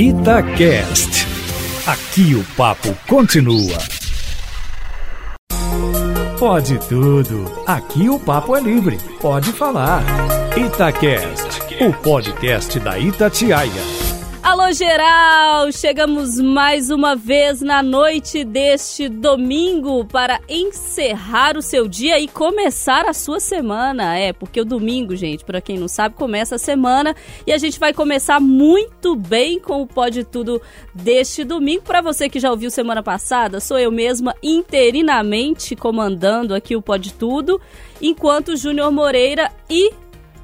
[0.00, 1.26] Itacast.
[1.84, 3.76] Aqui o papo continua.
[6.38, 7.50] Pode tudo.
[7.66, 8.96] Aqui o papo é livre.
[9.20, 10.04] Pode falar.
[10.56, 13.97] Itacast, o podcast da Itatiaia.
[14.48, 15.70] Alô, geral!
[15.70, 23.06] Chegamos mais uma vez na noite deste domingo para encerrar o seu dia e começar
[23.06, 24.16] a sua semana.
[24.16, 27.14] É, porque o domingo, gente, para quem não sabe, começa a semana
[27.46, 30.62] e a gente vai começar muito bem com o Pode Tudo
[30.94, 31.82] deste domingo.
[31.82, 37.12] Para você que já ouviu semana passada, sou eu mesma interinamente comandando aqui o Pode
[37.12, 37.60] Tudo,
[38.00, 39.92] enquanto Júnior Moreira e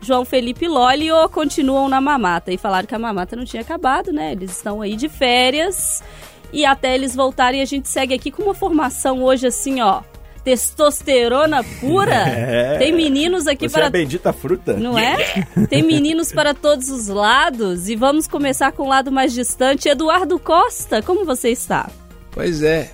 [0.04, 2.52] João Felipe Loli ou continuam na mamata.
[2.52, 4.32] E falaram que a mamata não tinha acabado, né?
[4.32, 6.02] Eles estão aí de férias.
[6.52, 10.02] E até eles voltarem, a gente segue aqui com uma formação hoje assim, ó.
[10.44, 12.24] Testosterona pura.
[12.44, 12.78] É.
[12.78, 13.84] Tem meninos aqui Você para.
[13.84, 14.74] É a bendita fruta.
[14.74, 15.16] Não é?
[15.68, 17.88] Tem meninos para todos os lados.
[17.88, 19.88] E vamos começar com o lado mais distante.
[19.88, 21.90] Eduardo Costa, como você está?
[22.30, 22.90] Pois é,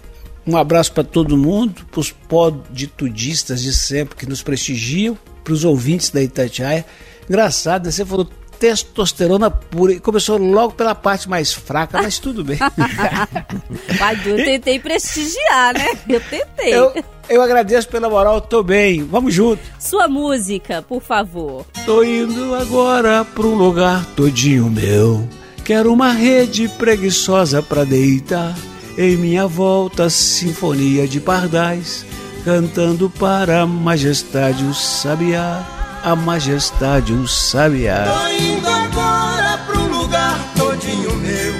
[0.46, 5.64] um abraço para todo mundo, para os poditudistas de sempre que nos prestigiam, para os
[5.64, 6.86] ouvintes da Itatiaia.
[7.30, 7.92] Engraçado, né?
[7.92, 8.28] você falou
[8.58, 12.58] testosterona pura e começou logo pela parte mais fraca, mas tudo bem.
[14.00, 15.86] Mas eu tentei prestigiar, né?
[16.08, 16.74] Eu tentei.
[16.74, 16.92] Eu,
[17.28, 19.04] eu agradeço pela moral, tô bem.
[19.04, 19.62] Vamos junto.
[19.78, 21.64] Sua música, por favor.
[21.86, 25.26] Tô indo agora para um lugar todinho meu.
[25.64, 28.54] Quero uma rede preguiçosa pra deitar.
[28.98, 32.04] Em minha volta, sinfonia de pardais,
[32.44, 38.04] cantando para a majestade o sabiá, a majestade o sabiá.
[38.04, 41.54] Tô indo agora pro lugar todinho meu.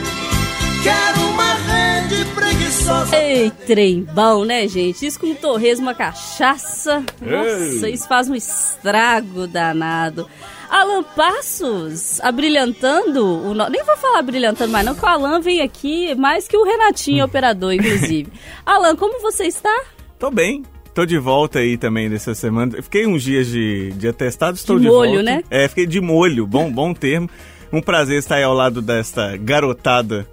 [0.83, 3.17] Quero uma rede preguiçosa.
[3.17, 5.07] Ei, trem bom, né, gente?
[5.07, 7.05] Isso com torresmo, uma cachaça.
[7.21, 10.29] Nossa, isso faz um estrago danado.
[10.71, 13.69] Alan Passos, abrilhantando o no...
[13.69, 17.25] Nem vou falar brilhantando mais não, que o Alan vem aqui mais que o Renatinho,
[17.27, 18.33] operador, inclusive.
[18.65, 19.83] Alan, como você está?
[20.19, 20.63] Tô bem.
[20.95, 22.83] Tô de volta aí também dessa semana.
[22.83, 25.23] Fiquei uns dias de, de atestado, estou De de, molho, volta.
[25.23, 25.43] né?
[25.51, 27.29] É, fiquei de molho, bom, bom termo.
[27.73, 30.27] Um prazer estar aí ao lado desta garotada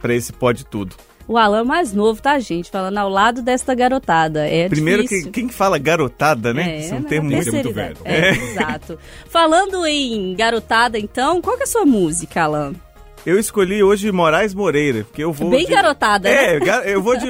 [0.00, 0.94] pra esse Pode Tudo.
[1.26, 2.70] O Alan é mais novo, tá, gente?
[2.70, 4.46] Falando ao lado desta garotada.
[4.46, 6.76] É Primeiro, que, quem que fala garotada, né?
[6.76, 7.96] É, Isso é um na termo muito, muito velho.
[8.04, 8.98] É, exato.
[9.30, 12.74] Falando em garotada, então, qual que é a sua música, Alan?
[13.26, 15.50] Eu escolhi hoje Moraes Moreira, porque eu vou.
[15.50, 16.82] Bem de- garotada, É, né?
[16.84, 17.26] eu vou de.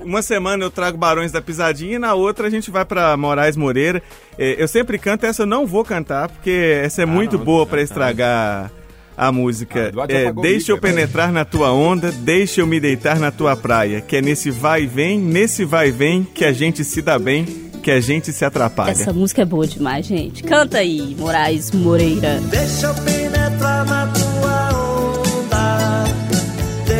[0.00, 3.56] Uma semana eu trago Barões da Pisadinha e na outra a gente vai pra Moraes
[3.56, 4.02] Moreira.
[4.36, 7.80] É, eu sempre canto, essa eu não vou cantar, porque essa é muito boa pra
[7.80, 8.72] estragar
[9.16, 9.92] a música.
[9.96, 14.00] Ah, É, deixa eu penetrar na tua onda, deixa eu me deitar na tua praia.
[14.00, 17.18] Que é nesse vai e vem, nesse vai e vem, que a gente se dá
[17.20, 17.44] bem,
[17.84, 18.90] que a gente se atrapalha.
[18.90, 20.42] Essa música é boa demais, gente.
[20.42, 22.40] Canta aí, Moraes Moreira.
[22.50, 24.25] Deixa eu penetrar na tua.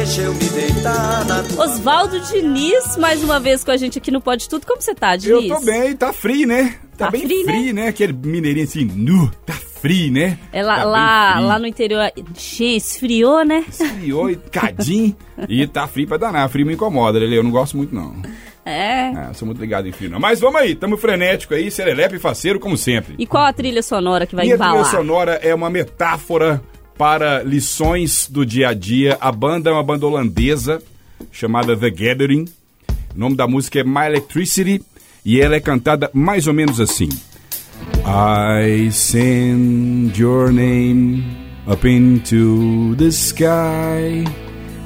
[0.07, 4.13] Deixa eu me deitar na tua Oswaldo Diniz, mais uma vez com a gente aqui
[4.13, 4.65] no Pode Tudo.
[4.65, 5.49] Como você tá, Eu Diniz?
[5.49, 6.77] tô bem, tá frio, né?
[6.97, 7.83] Tá, Tá bem frio, frio, né?
[7.83, 7.89] né?
[7.89, 10.39] Aquele mineirinho assim, nu, tá frio, né?
[10.53, 11.47] É lá, Tá lá, frio.
[11.49, 12.13] lá no interior.
[12.37, 13.65] Che, esfriou, né?
[13.69, 15.17] Esfriou e cadinho.
[15.49, 16.49] e tá frio pra danar.
[16.51, 17.37] Frio me incomoda, Lele.
[17.37, 18.15] Eu não gosto muito, não.
[18.65, 19.09] É.
[19.09, 20.21] Ah, sou muito ligado em frio, não.
[20.21, 23.15] Mas vamos aí, tamo frenético aí, serelepe e faceiro, como sempre.
[23.19, 24.91] E qual a trilha sonora que vai Minha trilha embalar?
[24.91, 26.63] sonora é uma metáfora
[26.97, 29.17] para lições do dia a dia.
[29.21, 30.83] A banda é uma banda holandesa
[31.31, 32.47] chamada The Gathering.
[33.15, 34.83] O nome da música é My Electricity
[35.25, 37.09] e ela é cantada mais ou menos assim.
[38.05, 41.25] I send your name
[41.67, 44.25] up into the sky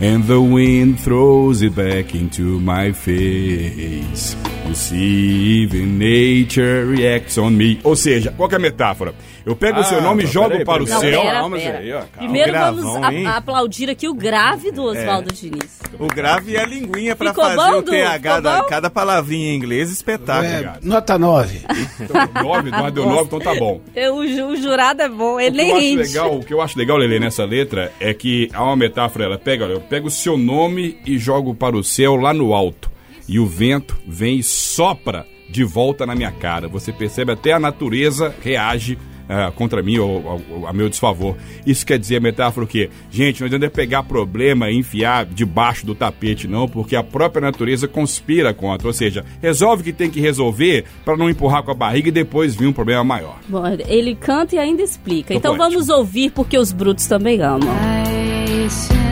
[0.00, 4.37] and the wind throws it back into my face.
[4.70, 7.81] You see, even nature reacts on me.
[7.82, 9.12] Ou seja, qual que é a metáfora?
[9.44, 11.00] Eu pego o seu Ah, nome e peraí, jogo peraí, para o peraí.
[11.00, 11.22] Céu.
[11.25, 12.06] Calma, ó, calma.
[12.16, 15.81] Primeiro Gravão, vamos a- aplaudir aqui o grave do Oswaldo Diniz.
[15.98, 17.82] O grave e a linguinha pra Ficou fazer bom, o?
[17.82, 20.47] TH da cada palavrinha em inglês, espetáculo.
[20.53, 21.62] É, nota 9.
[22.00, 23.81] Então, nove, Eduardo deu nove, então tá bom.
[23.97, 25.97] Eu- o, ju- o jurado é bom, ele O que, eu nem acho rende.
[26.12, 29.37] legal, o que eu acho legal, Lele, nessa letra é que há uma metáfora, ela
[29.38, 32.88] pega, olha, eu pego o seu nome e jogo para o céu lá no alto.
[33.31, 36.67] E o vento vem e sopra de volta na minha cara.
[36.67, 38.99] Você percebe até a natureza reage
[39.29, 41.37] ah, contra mim ou, ou- a meu desfavor.
[41.65, 42.91] Isso quer dizer a metáfora o quê?
[43.09, 47.87] Gente, não adianta pegar problema e enfiar debaixo do tapete, não, porque a própria natureza
[47.87, 48.88] conspira contra.
[48.88, 52.12] Ou seja, resolve o que tem que resolver para não empurrar com a barriga e
[52.12, 53.38] depois vir um problema maior.
[53.49, 55.29] Bom, ele canta e ainda explica.
[55.33, 55.73] Tô então poético.
[55.85, 57.61] vamos ouvir porque os brutos também amam.
[57.61, 59.10] Falando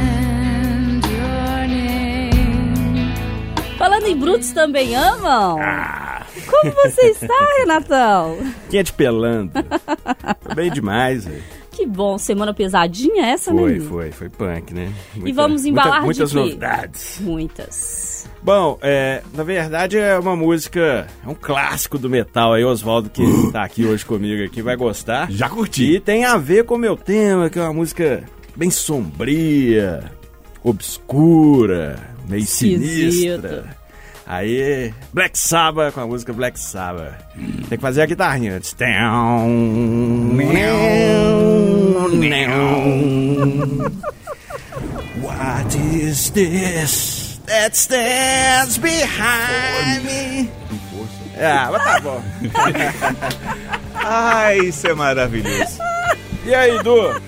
[4.08, 5.58] em brutos também amam.
[6.50, 8.38] Como você está, Renatão?
[8.70, 9.62] Quem é de pelantra?
[9.62, 11.42] Tô bem demais, velho.
[11.72, 13.62] Que bom, semana pesadinha essa, né?
[13.62, 13.88] Foi, menino?
[13.88, 14.92] foi, foi punk, né?
[15.24, 16.38] E vamos embalar muita, de Muitas quê?
[16.38, 17.20] novidades.
[17.20, 18.28] Muitas.
[18.42, 23.22] Bom, é, na verdade é uma música, é um clássico do metal aí, Oswaldo, que
[23.52, 25.30] tá aqui hoje comigo aqui, vai gostar.
[25.30, 25.84] Já curti.
[25.94, 28.24] E tem a ver com o meu tema, que é uma música
[28.56, 30.10] bem sombria,
[30.64, 31.96] obscura,
[32.28, 33.12] meio Esquisita.
[33.12, 33.77] sinistra.
[34.30, 37.14] Aí, Black Sabbath com a música Black Sabbath.
[37.66, 38.76] Tem que fazer a guitarrinha antes.
[45.22, 50.50] What is this that stands behind me?
[51.40, 52.22] Ah, mas tá bom.
[53.94, 55.78] Ai, isso é maravilhoso.
[56.44, 57.18] E aí, Du?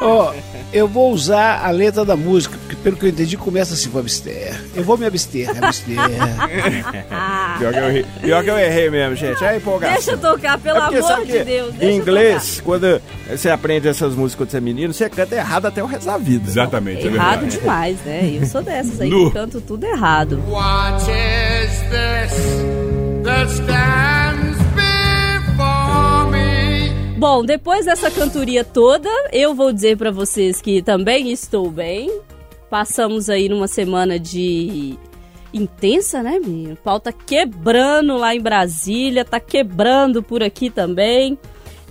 [0.00, 0.32] Ó,
[0.72, 4.00] eu vou usar a letra da música, porque pelo que eu entendi começa assim, vou
[4.00, 4.54] abster.
[4.74, 5.96] Eu vou me abster, me abster.
[7.58, 9.44] Pior que, eu, errei- pior que eu errei mesmo, gente.
[9.44, 9.94] É empolgação.
[9.94, 11.74] Deixa eu tocar, pelo É porque amor de Deus.
[11.80, 15.82] Em inglês, quando você aprende essas músicas quando você é menino, você canta errado até
[15.82, 16.48] o resto da vida.
[16.48, 17.10] Exatamente, é.
[17.10, 17.58] Errado verdade.
[17.58, 18.38] demais, né?
[18.40, 19.28] Eu sou dessas aí Nu.
[19.30, 20.40] que canto tudo errado.
[20.48, 24.17] What is this that stands
[27.18, 32.20] Bom, depois dessa cantoria toda, eu vou dizer pra vocês que também estou bem.
[32.70, 34.96] Passamos aí numa semana de
[35.52, 36.74] intensa, né, menino?
[36.74, 41.36] O pau tá quebrando lá em Brasília, tá quebrando por aqui também.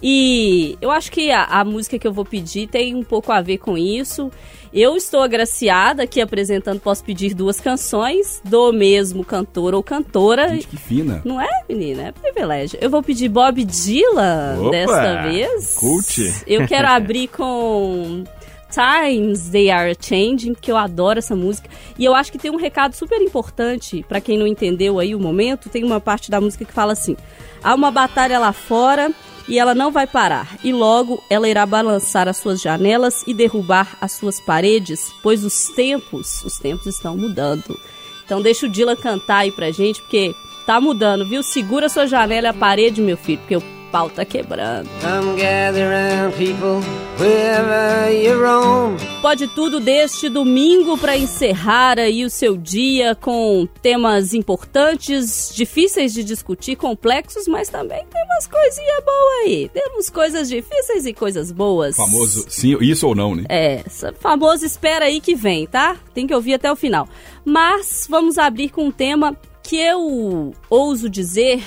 [0.02, 3.42] E eu acho que a, a música que eu vou pedir tem um pouco a
[3.42, 4.32] ver com isso.
[4.74, 10.50] Eu estou agraciada aqui apresentando Posso Pedir duas canções do mesmo cantor ou cantora.
[10.50, 11.22] Gente, que fina.
[11.24, 12.08] Não é, menina?
[12.08, 12.78] É privilégio.
[12.82, 15.76] Eu vou pedir Bob Dylan Opa, desta vez.
[15.78, 16.44] cult.
[16.46, 18.24] Eu quero abrir com
[18.70, 21.70] Times They Are Changing, que eu adoro essa música.
[21.98, 25.20] E eu acho que tem um recado super importante pra quem não entendeu aí o
[25.20, 25.70] momento.
[25.70, 27.16] Tem uma parte da música que fala assim:
[27.64, 29.12] há uma batalha lá fora
[29.48, 30.58] e ela não vai parar.
[30.64, 35.70] E logo ela irá balançar as suas janelas e derrubar as suas paredes, pois os
[35.70, 37.80] tempos, os tempos estão mudando.
[38.26, 40.36] Então deixa o Dylan cantar aí pra gente, porque
[40.66, 41.42] tá mudando, viu?
[41.42, 44.90] Segura sua janela e a parede, meu filho, porque o pau tá quebrando.
[45.02, 46.82] Come gather round, people,
[47.20, 48.98] wherever you roam.
[49.22, 56.24] Pode tudo deste domingo para encerrar aí o seu dia com temas importantes, difíceis de
[56.24, 59.70] discutir, complexos, mas também tem umas coisinhas boas aí.
[59.74, 61.96] Temos coisas difíceis e coisas boas.
[61.96, 63.44] Famoso, sim, isso ou não, né?
[63.50, 63.84] É,
[64.20, 65.98] famoso espera aí que vem, tá?
[66.14, 67.08] Tem que ouvir até o final.
[67.44, 71.62] Mas vamos abrir com um tema que eu ouso dizer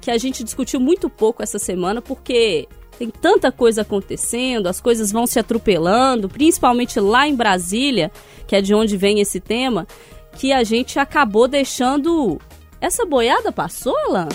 [0.00, 2.66] que a gente discutiu muito pouco essa semana, porque
[2.98, 8.10] tem tanta coisa acontecendo, as coisas vão se atropelando, principalmente lá em Brasília,
[8.46, 9.86] que é de onde vem esse tema,
[10.36, 12.38] que a gente acabou deixando.
[12.80, 14.28] Essa boiada passou, Alan?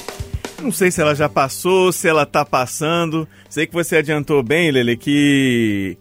[0.61, 3.27] Não sei se ela já passou, se ela tá passando.
[3.49, 5.97] Sei que você adiantou bem, Lele, que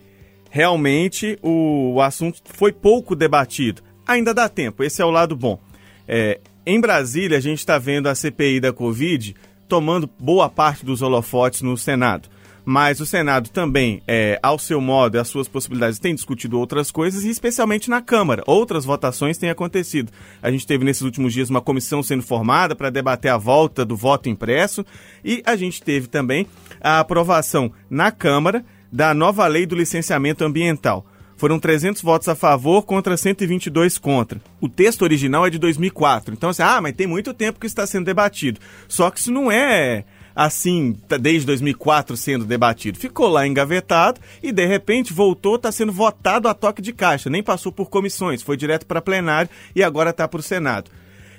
[0.51, 3.83] realmente o, assunto foi pouco debatido.
[4.07, 5.59] Ainda dá tempo, esse é o lado bom.
[6.07, 9.35] É, em Brasília, a gente está vendo a CPI da Covid
[9.69, 12.29] tomando boa parte dos holofotes no Senado.
[12.65, 16.91] Mas o Senado também, é, ao seu modo e às suas possibilidades, tem discutido outras
[16.91, 18.43] coisas, e especialmente na Câmara.
[18.47, 20.11] Outras votações têm acontecido.
[20.43, 23.95] A gente teve nesses últimos dias uma comissão sendo formada para debater a volta do
[23.95, 24.85] voto impresso,
[25.23, 26.47] e a gente teve também
[26.81, 31.05] a aprovação na Câmara da nova lei do licenciamento ambiental.
[31.37, 34.41] Foram 300 votos a favor contra 122 contra.
[34.61, 36.35] O texto original é de 2004.
[36.35, 38.61] Então, assim, ah, mas tem muito tempo que está sendo debatido.
[38.89, 40.05] Só que isso não é
[40.35, 42.99] assim, tá desde 2004 sendo debatido.
[42.99, 47.31] Ficou lá engavetado e, de repente, voltou, está sendo votado a toque de caixa.
[47.31, 50.91] Nem passou por comissões, foi direto para plenário e agora está para o Senado.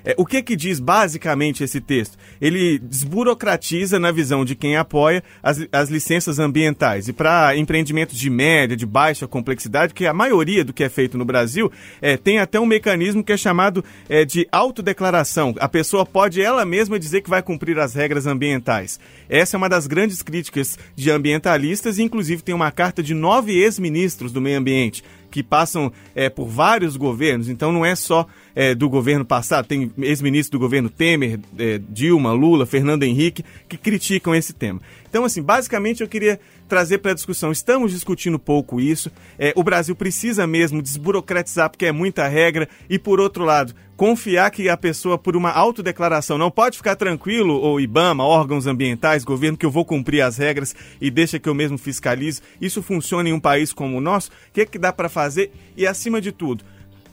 [0.06, 2.16] É, o que que diz basicamente esse texto?
[2.40, 7.08] Ele desburocratiza, na visão de quem apoia, as, as licenças ambientais.
[7.08, 11.18] E para empreendimentos de média, de baixa complexidade, que a maioria do que é feito
[11.18, 11.72] no Brasil,
[12.02, 15.56] é, tem até um mecanismo que é chamado é, de autodeclaração.
[15.60, 19.00] A pessoa pode ela mesma dizer que vai cumprir as regras ambientais.
[19.28, 23.54] Essa é uma das grandes críticas de ambientalistas, e inclusive tem uma carta de nove
[23.54, 28.74] ex-ministros do meio ambiente que passam é, por vários governos, então não é só é,
[28.74, 34.34] do governo passado, tem ex-ministros do governo Temer, é, Dilma, Lula, Fernando Henrique, que criticam
[34.34, 34.80] esse tema.
[35.16, 39.64] Então, assim, basicamente eu queria trazer para a discussão, estamos discutindo pouco isso, é, o
[39.64, 44.76] Brasil precisa mesmo desburocratizar, porque é muita regra, e por outro lado, confiar que a
[44.76, 49.72] pessoa, por uma autodeclaração, não pode ficar tranquilo, ou IBAMA, órgãos ambientais, governo, que eu
[49.72, 52.42] vou cumprir as regras e deixa que eu mesmo fiscalizo.
[52.60, 54.32] Isso funciona em um país como o nosso?
[54.50, 55.50] O que, é que dá para fazer?
[55.78, 56.66] E, acima de tudo,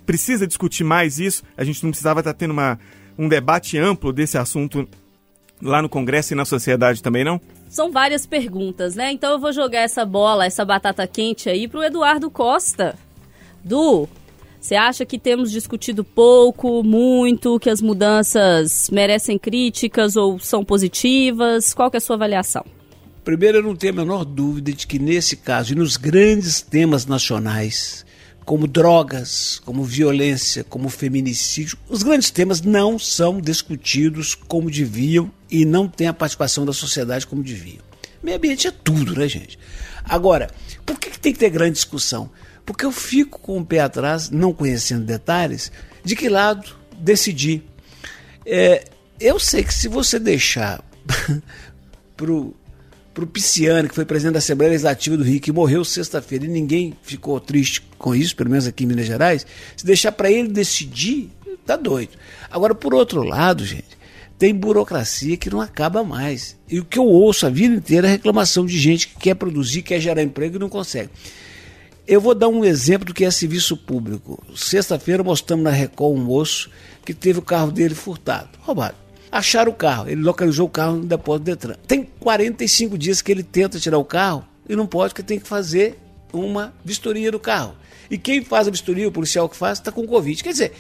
[0.05, 1.45] precisa discutir mais isso?
[1.57, 2.81] A gente não precisava estar tendo uma,
[3.17, 4.89] um debate amplo desse assunto
[5.63, 7.41] lá no Congresso e na sociedade também, não?
[7.73, 9.13] São várias perguntas, né?
[9.13, 12.99] Então eu vou jogar essa bola, essa batata quente aí pro Eduardo Costa.
[13.65, 14.07] Du,
[14.61, 21.73] você acha que temos discutido pouco, muito, que as mudanças merecem críticas ou são positivas?
[21.73, 22.63] Qual que é a sua avaliação?
[23.25, 27.07] Primeiro, eu não tenho a menor dúvida de que nesse caso e nos grandes temas
[27.07, 28.05] nacionais,
[28.45, 35.67] como drogas, como violência, como feminicídio, os grandes temas não são discutidos como deviam e
[35.67, 37.85] não tem a participação da sociedade como deviam.
[38.23, 39.59] Meio ambiente é tudo, né, gente?
[40.03, 40.51] Agora,
[40.87, 42.31] por que, que tem que ter grande discussão?
[42.65, 45.71] Porque eu fico com o pé atrás, não conhecendo detalhes,
[46.03, 47.63] de que lado decidir.
[48.47, 48.85] É,
[49.21, 50.83] eu sei que se você deixar
[52.17, 52.55] pro
[53.13, 56.49] para o Pisciani, que foi presidente da Assembleia Legislativa do Rio, que morreu sexta-feira e
[56.49, 60.49] ninguém ficou triste com isso, pelo menos aqui em Minas Gerais, se deixar para ele
[60.49, 61.31] decidir,
[61.67, 62.13] tá doido.
[62.51, 63.99] Agora, por outro lado, gente,
[64.43, 66.57] tem burocracia que não acaba mais.
[66.69, 69.83] E o que eu ouço a vida inteira é reclamação de gente que quer produzir,
[69.83, 71.11] quer gerar emprego e não consegue.
[72.09, 74.43] Eu vou dar um exemplo do que é serviço público.
[74.53, 76.69] Sexta-feira mostramos na Record um moço
[77.05, 78.97] que teve o carro dele furtado, roubado.
[79.31, 81.77] Acharam o carro, ele localizou o carro no depósito do Detran.
[81.87, 85.47] Tem 45 dias que ele tenta tirar o carro e não pode, porque tem que
[85.47, 85.97] fazer
[86.33, 87.77] uma vistoria do carro.
[88.11, 90.43] E quem faz a vistoria, o policial que faz, está com Covid.
[90.43, 90.73] Quer dizer,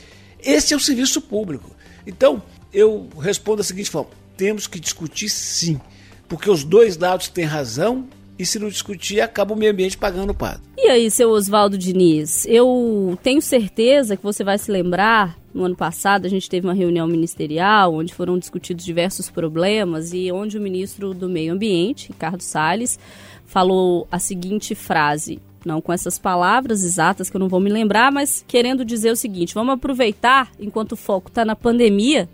[0.42, 1.70] esse é o serviço público.
[2.04, 2.42] Então,
[2.72, 5.80] eu respondo da seguinte forma: temos que discutir sim,
[6.28, 10.30] porque os dois lados têm razão e se não discutir, acaba o meio ambiente pagando
[10.30, 10.62] o pato.
[10.76, 15.76] E aí, seu Oswaldo Diniz, eu tenho certeza que você vai se lembrar, no ano
[15.76, 20.60] passado a gente teve uma reunião ministerial onde foram discutidos diversos problemas e onde o
[20.60, 22.98] ministro do Meio Ambiente, Ricardo Salles,
[23.44, 28.10] falou a seguinte frase, não com essas palavras exatas que eu não vou me lembrar,
[28.10, 32.28] mas querendo dizer o seguinte: vamos aproveitar enquanto o foco está na pandemia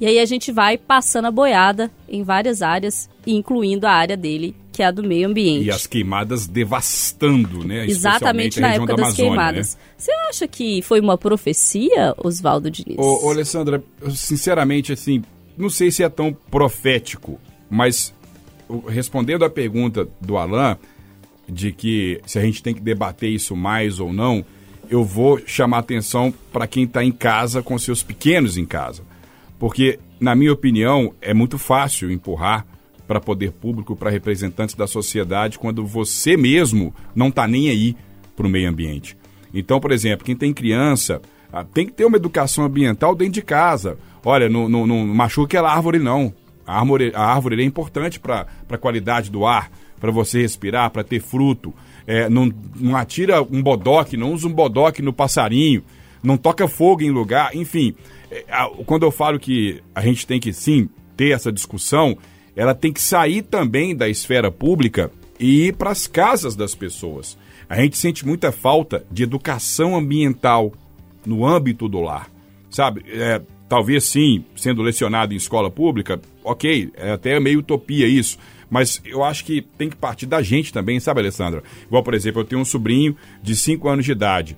[0.00, 4.54] e aí a gente vai passando a boiada em várias áreas, incluindo a área dele,
[4.72, 5.66] que é a do meio ambiente.
[5.66, 7.86] E as queimadas devastando, né?
[7.86, 9.74] Exatamente na época da das Amazônia, queimadas.
[9.76, 9.80] Né?
[9.96, 12.98] Você acha que foi uma profecia, Oswaldo Diniz?
[12.98, 15.22] Ô, ô, Alessandra, sinceramente, assim,
[15.56, 17.38] não sei se é tão profético,
[17.70, 18.12] mas
[18.88, 20.76] respondendo à pergunta do Alain,
[21.48, 24.44] de que se a gente tem que debater isso mais ou não,
[24.90, 29.02] eu vou chamar atenção para quem está em casa com seus pequenos em casa.
[29.58, 32.66] Porque, na minha opinião, é muito fácil empurrar
[33.06, 37.96] para poder público, para representantes da sociedade, quando você mesmo não está nem aí
[38.34, 39.16] para o meio ambiente.
[39.52, 41.20] Então, por exemplo, quem tem criança
[41.52, 43.96] ah, tem que ter uma educação ambiental dentro de casa.
[44.24, 46.34] Olha, não, não, não machuque a árvore, não.
[46.66, 49.70] A árvore, a árvore é importante para a qualidade do ar,
[50.00, 51.72] para você respirar, para ter fruto.
[52.06, 55.84] É, não, não atira um bodoque, não usa um bodoque no passarinho,
[56.22, 57.94] não toca fogo em lugar, enfim.
[58.34, 58.44] É,
[58.84, 62.18] quando eu falo que a gente tem que sim ter essa discussão,
[62.56, 67.38] ela tem que sair também da esfera pública e ir para as casas das pessoas.
[67.68, 70.72] A gente sente muita falta de educação ambiental
[71.24, 72.28] no âmbito do lar.
[72.70, 78.36] Sabe, é, talvez sim, sendo lecionado em escola pública, ok, é até meio utopia isso.
[78.68, 81.62] Mas eu acho que tem que partir da gente também, sabe, Alessandra?
[81.86, 84.56] Igual, por exemplo, eu tenho um sobrinho de 5 anos de idade.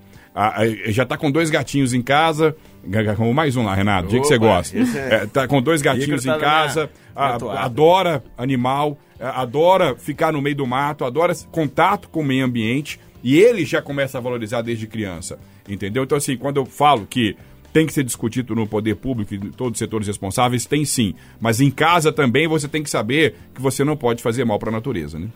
[0.87, 2.57] já está com dois gatinhos em casa,
[3.17, 4.77] com mais um lá, Renato, o dia que você gosta.
[4.77, 5.15] É...
[5.15, 10.67] É, tá com dois gatinhos em casa, a, adora animal, adora ficar no meio do
[10.67, 15.39] mato, adora contato com o meio ambiente e ele já começa a valorizar desde criança,
[15.69, 16.05] entendeu?
[16.05, 17.37] Então, assim, quando eu falo que
[17.73, 21.15] tem que ser discutido no poder público e todos os setores responsáveis, tem sim.
[21.39, 24.71] Mas em casa também você tem que saber que você não pode fazer mal para
[24.71, 25.29] a natureza, né?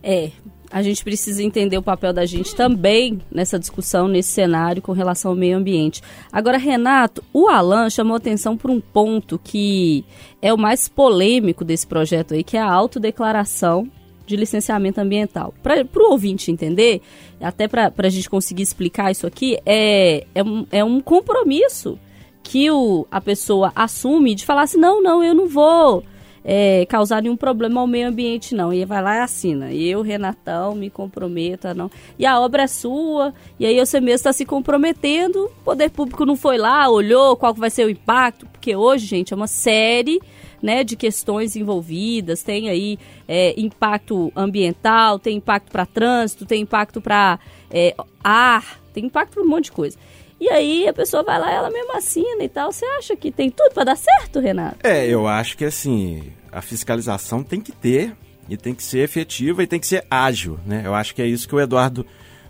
[0.00, 0.30] É,
[0.72, 5.32] a gente precisa entender o papel da gente também nessa discussão, nesse cenário com relação
[5.32, 6.00] ao meio ambiente.
[6.32, 10.02] Agora, Renato, o Alan chamou atenção por um ponto que
[10.40, 13.86] é o mais polêmico desse projeto aí, que é a autodeclaração
[14.26, 15.52] de licenciamento ambiental.
[15.62, 17.02] Para o ouvinte entender,
[17.38, 21.98] até para a gente conseguir explicar isso aqui, é, é, um, é um compromisso
[22.42, 26.02] que o, a pessoa assume de falar assim, não, não, eu não vou
[26.44, 28.72] é, causar nenhum problema ao meio ambiente, não.
[28.72, 29.72] E vai lá e assina.
[29.72, 31.90] Eu, Renatão, me comprometo a não.
[32.18, 35.44] E a obra é sua, e aí você mesmo está se comprometendo.
[35.44, 39.32] O poder público não foi lá, olhou qual vai ser o impacto, porque hoje, gente,
[39.32, 40.20] é uma série.
[40.62, 42.96] Né, de questões envolvidas, tem aí
[43.26, 49.42] é, impacto ambiental, tem impacto para trânsito, tem impacto para é, ar, tem impacto para
[49.42, 49.98] um monte de coisa.
[50.42, 52.72] E aí a pessoa vai lá, ela mesmo assina e tal.
[52.72, 54.78] Você acha que tem tudo para dar certo, Renato?
[54.82, 58.12] É, eu acho que assim, a fiscalização tem que ter
[58.48, 60.82] e tem que ser efetiva e tem que ser ágil, né?
[60.84, 62.04] Eu acho que é isso que o Eduardo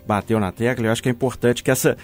[0.07, 0.87] bateu na tecla.
[0.87, 1.95] Eu acho que é importante que essa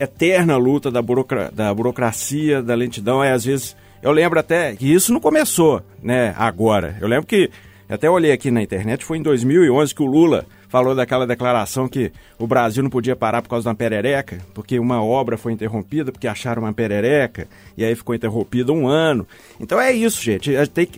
[0.00, 3.76] eterna luta da, burocra da burocracia, da lentidão, é às vezes.
[4.02, 6.96] Eu lembro até que isso não começou, né, agora.
[7.02, 7.50] Eu lembro que
[7.86, 12.10] Até olhei aqui na internet, foi em 2011 que o Lula falou daquela declaração que
[12.38, 16.26] o Brasil não podia parar por causa uma perereca, porque uma obra foi interrompida porque
[16.26, 19.28] acharam uma perereca, e aí ficou interrompida um ano.
[19.60, 20.50] Então é isso, gente.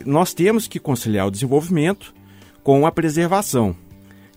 [0.07, 2.15] nós temos que conciliar o desenvolvimento
[2.63, 3.75] com a preservação.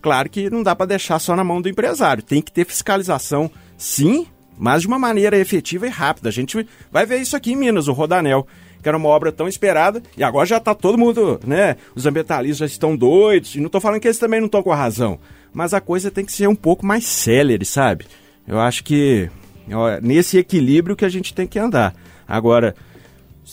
[0.02, 3.48] Claro que não dá para deixar só na mão do empresário, tem que ter fiscalização,
[3.76, 4.26] sim,
[4.58, 6.30] mas de uma maneira efetiva e rápida.
[6.30, 8.44] A gente vai ver isso aqui em Minas, o Rodanel
[8.82, 11.76] que era uma obra tão esperada, e agora já está todo mundo, né?
[11.94, 14.72] Os ambientalistas já estão doidos, e não estou falando que eles também não estão com
[14.72, 15.18] a razão,
[15.52, 18.06] mas a coisa tem que ser um pouco mais célere, sabe?
[18.46, 19.30] Eu acho que
[19.72, 21.94] ó, nesse equilíbrio que a gente tem que andar.
[22.26, 22.74] Agora,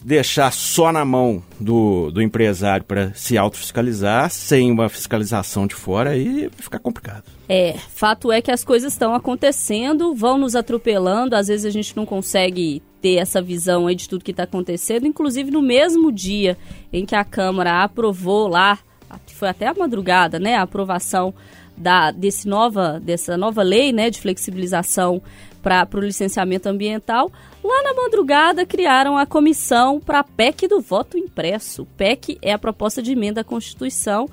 [0.04, 6.12] deixar só na mão do, do empresário para se autofiscalizar, sem uma fiscalização de fora,
[6.12, 7.24] aí fica complicado.
[7.48, 11.96] É, fato é que as coisas estão acontecendo, vão nos atropelando, às vezes a gente
[11.96, 16.58] não consegue ter essa visão aí de tudo que está acontecendo, inclusive no mesmo dia
[16.92, 18.80] em que a Câmara aprovou lá,
[19.28, 21.32] foi até a madrugada, né, a aprovação
[21.78, 25.22] da, desse nova, dessa nova lei né, de flexibilização
[25.62, 27.32] para o licenciamento ambiental,
[27.64, 31.86] lá na madrugada criaram a comissão para a PEC do voto impresso.
[31.96, 34.28] PEC é a proposta de emenda à Constituição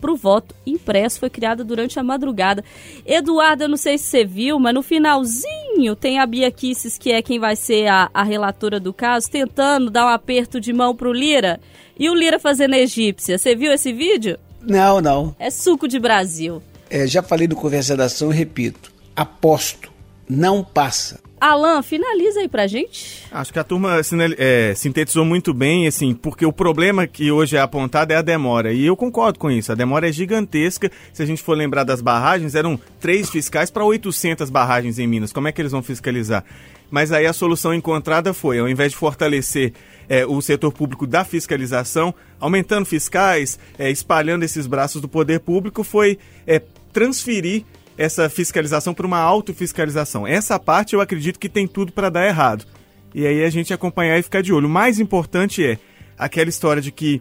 [0.00, 2.64] para o voto impresso, foi criada durante a madrugada.
[3.04, 7.12] Eduardo, eu não sei se você viu, mas no finalzinho tem a Bia Kisses, que
[7.12, 10.94] é quem vai ser a, a relatora do caso, tentando dar um aperto de mão
[10.94, 11.60] para o Lira
[11.98, 13.36] e o Lira fazendo a egípcia.
[13.36, 14.38] Você viu esse vídeo?
[14.62, 15.34] Não, não.
[15.38, 16.62] É suco de Brasil.
[16.90, 18.92] É, já falei no Conversa da Ação e repito.
[19.14, 19.97] Aposto
[20.28, 21.20] não passa.
[21.40, 23.24] Alan, finaliza aí pra gente.
[23.30, 24.00] Acho que a turma
[24.36, 28.72] é, sintetizou muito bem, assim, porque o problema que hoje é apontado é a demora.
[28.72, 29.70] E eu concordo com isso.
[29.70, 30.90] A demora é gigantesca.
[31.12, 35.32] Se a gente for lembrar das barragens, eram três fiscais para 800 barragens em Minas.
[35.32, 36.44] Como é que eles vão fiscalizar?
[36.90, 39.72] Mas aí a solução encontrada foi, ao invés de fortalecer
[40.08, 45.84] é, o setor público da fiscalização, aumentando fiscais, é, espalhando esses braços do poder público,
[45.84, 47.64] foi é, transferir
[47.98, 50.26] essa fiscalização para uma autofiscalização.
[50.26, 52.64] Essa parte eu acredito que tem tudo para dar errado.
[53.12, 54.68] E aí a gente acompanhar e ficar de olho.
[54.68, 55.78] O mais importante é
[56.16, 57.20] aquela história de que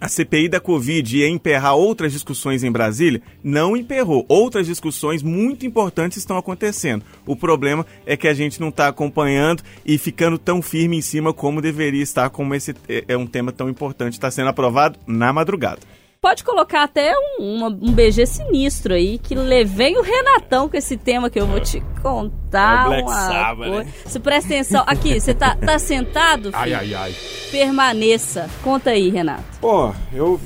[0.00, 4.24] a CPI da Covid ia emperrar outras discussões em Brasília, não emperrou.
[4.28, 7.04] Outras discussões muito importantes estão acontecendo.
[7.26, 11.34] O problema é que a gente não está acompanhando e ficando tão firme em cima
[11.34, 15.32] como deveria estar, como esse é, é um tema tão importante está sendo aprovado na
[15.32, 15.80] madrugada.
[16.22, 20.94] Pode colocar até um, uma, um BG sinistro aí, que levei o Renatão com esse
[20.98, 22.84] tema que eu vou te contar.
[22.84, 23.86] É o Black Sabbath, né?
[24.04, 24.84] Você presta atenção.
[24.86, 26.52] Aqui, você tá, tá sentado?
[26.52, 26.56] Filho?
[26.58, 27.14] Ai, ai, ai.
[27.50, 28.50] Permaneça.
[28.62, 29.44] Conta aí, Renato.
[29.62, 30.38] Pô, eu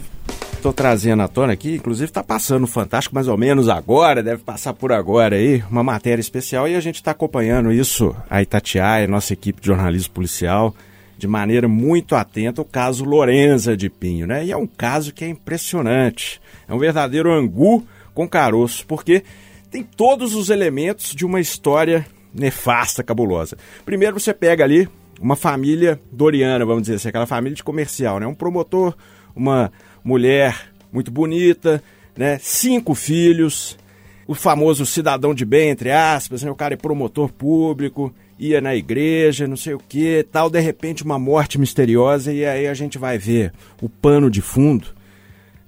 [0.63, 4.75] tô trazendo à tona aqui, inclusive tá passando Fantástico mais ou menos agora, deve passar
[4.75, 9.33] por agora aí, uma matéria especial e a gente tá acompanhando isso, a Itatiaia, nossa
[9.33, 10.73] equipe de jornalismo policial,
[11.16, 14.44] de maneira muito atenta o caso Lorenza de Pinho, né?
[14.44, 16.40] E é um caso que é impressionante.
[16.68, 19.22] É um verdadeiro angu com caroço, porque
[19.70, 23.57] tem todos os elementos de uma história nefasta, cabulosa.
[23.85, 24.88] Primeiro você pega ali
[25.20, 28.27] uma família doriana, vamos dizer assim, aquela família de comercial, né?
[28.27, 28.94] Um promotor,
[29.35, 29.72] uma
[30.03, 31.83] mulher muito bonita,
[32.16, 32.38] né?
[32.40, 33.79] Cinco filhos,
[34.27, 36.50] o famoso cidadão de bem, entre aspas, né?
[36.50, 41.05] O cara é promotor público, ia na igreja, não sei o que, tal, de repente
[41.05, 44.88] uma morte misteriosa e aí a gente vai ver o pano de fundo,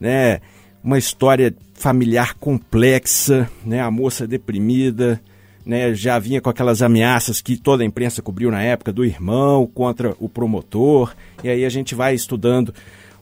[0.01, 0.41] né?
[0.83, 3.81] Uma história familiar complexa, né?
[3.81, 5.21] A moça deprimida,
[5.65, 5.95] né?
[5.95, 10.15] Já vinha com aquelas ameaças que toda a imprensa cobriu na época do irmão contra
[10.19, 12.75] o promotor, e aí a gente vai estudando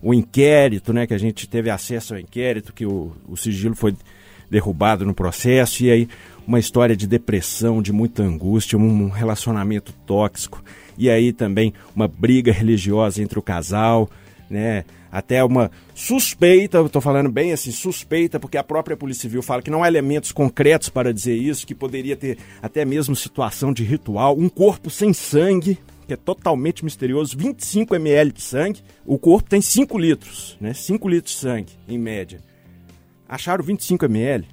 [0.02, 1.06] o inquérito, né?
[1.06, 3.94] Que a gente teve acesso ao inquérito, que o, o sigilo foi
[4.50, 6.08] derrubado no processo, e aí
[6.46, 10.62] uma história de depressão, de muita angústia, um relacionamento tóxico
[10.96, 14.08] e aí também uma briga religiosa entre o casal,
[14.48, 14.84] né?
[15.10, 19.70] Até uma suspeita, estou falando bem assim, suspeita, porque a própria Polícia Civil fala que
[19.70, 24.36] não há elementos concretos para dizer isso, que poderia ter até mesmo situação de ritual,
[24.36, 25.78] um corpo sem sangue,
[26.08, 30.74] que é totalmente misterioso, 25 ml de sangue, o corpo tem 5 litros, né?
[30.74, 32.40] 5 litros de sangue, em média.
[33.28, 34.44] Acharam 25 ml,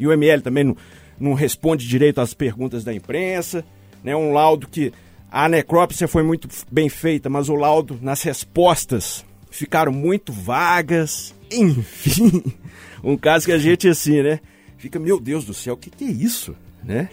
[0.00, 0.76] e o ml também não
[1.20, 3.64] não responde direito às perguntas da imprensa,
[4.02, 4.14] né?
[4.14, 4.92] Um laudo que
[5.30, 11.34] a necrópsia foi muito bem feita, mas o laudo nas respostas ficaram muito vagas.
[11.50, 12.42] Enfim,
[13.02, 14.40] um caso que a gente assim, né?
[14.76, 16.54] Fica, meu Deus do céu, o que, que é isso?
[16.88, 17.06] Né?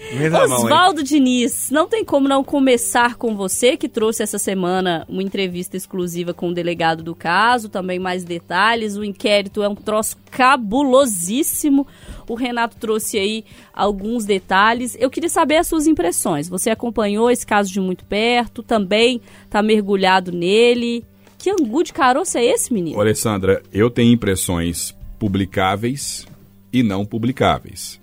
[0.45, 5.75] Oswaldo Diniz, não tem como não começar com você, que trouxe essa semana uma entrevista
[5.75, 8.95] exclusiva com o delegado do caso, também mais detalhes.
[8.95, 11.85] O inquérito é um troço cabulosíssimo.
[12.25, 14.95] O Renato trouxe aí alguns detalhes.
[14.97, 16.47] Eu queria saber as suas impressões.
[16.47, 21.03] Você acompanhou esse caso de muito perto, também está mergulhado nele.
[21.37, 22.97] Que angu de caroço é esse, menino?
[22.97, 26.25] Alessandra, eu tenho impressões publicáveis
[26.71, 27.99] e não publicáveis.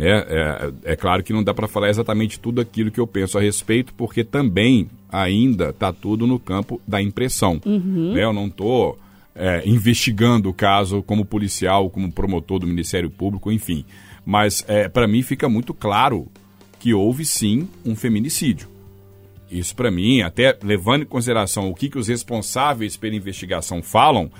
[0.00, 0.24] Né?
[0.28, 3.40] É, é claro que não dá para falar exatamente tudo aquilo que eu penso a
[3.40, 7.60] respeito, porque também ainda está tudo no campo da impressão.
[8.14, 8.24] Né?
[8.24, 8.98] Eu não estou
[9.34, 13.84] é, investigando o caso como policial, como promotor do Ministério Público, enfim.
[14.24, 16.26] Mas é, para mim fica muito claro
[16.78, 18.68] que houve sim um feminicídio.
[19.50, 24.30] Isso para mim, até levando em consideração o que, que os responsáveis pela investigação falam,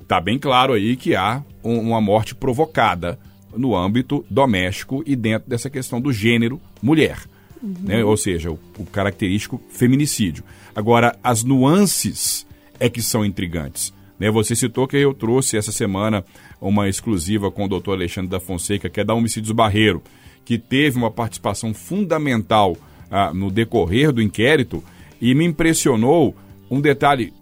[0.00, 3.18] está bem claro aí que há um- uma morte provocada
[3.56, 7.18] no âmbito doméstico e dentro dessa questão do gênero mulher.
[7.62, 8.04] Né?
[8.04, 10.44] Ou seja, o, o característico feminicídio.
[10.74, 12.46] Agora, as nuances
[12.78, 13.92] é que são intrigantes.
[14.18, 14.30] Né?
[14.30, 16.24] Você citou que eu trouxe essa semana
[16.60, 20.02] uma exclusiva com o doutor Alexandre da Fonseca, que é da Homicídios Barreiro,
[20.44, 22.76] que teve uma participação fundamental
[23.10, 24.84] ah, no decorrer do inquérito
[25.20, 26.34] e me impressionou
[26.70, 27.32] um detalhe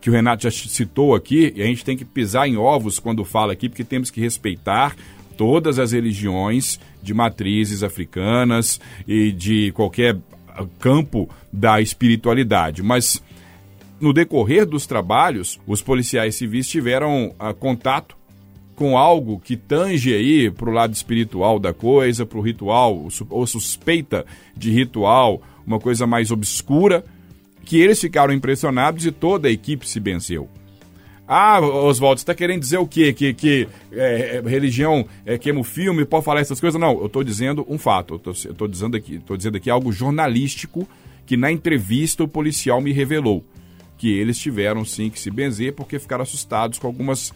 [0.00, 3.22] que o Renato já citou aqui, e a gente tem que pisar em ovos quando
[3.24, 4.96] fala aqui, porque temos que respeitar
[5.40, 10.18] todas as religiões de matrizes africanas e de qualquer
[10.78, 12.82] campo da espiritualidade.
[12.82, 13.22] Mas
[13.98, 18.18] no decorrer dos trabalhos, os policiais civis tiveram ah, contato
[18.76, 23.46] com algo que tange aí para o lado espiritual da coisa, para o ritual, ou
[23.46, 27.02] suspeita de ritual, uma coisa mais obscura,
[27.64, 30.50] que eles ficaram impressionados e toda a equipe se venceu.
[31.32, 33.12] Ah, Oswaldo, você está querendo dizer o quê?
[33.12, 36.80] Que, que é, é, religião é, queima o filme, pode falar essas coisas?
[36.80, 38.20] Não, eu estou dizendo um fato.
[38.26, 40.88] Eu estou dizendo aqui, tô dizendo aqui algo jornalístico
[41.24, 43.44] que na entrevista o policial me revelou.
[43.96, 47.32] Que eles tiveram sim que se benzer porque ficaram assustados com algumas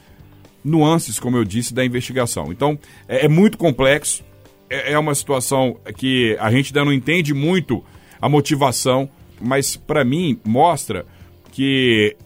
[0.65, 2.51] nuances, como eu disse, da investigação.
[2.51, 2.77] Então,
[3.07, 4.25] é, é muito complexo,
[4.69, 7.81] é, é uma situação que a gente ainda não entende muito
[8.21, 9.09] a motivação,
[9.41, 11.07] mas para mim mostra
[11.53, 12.17] que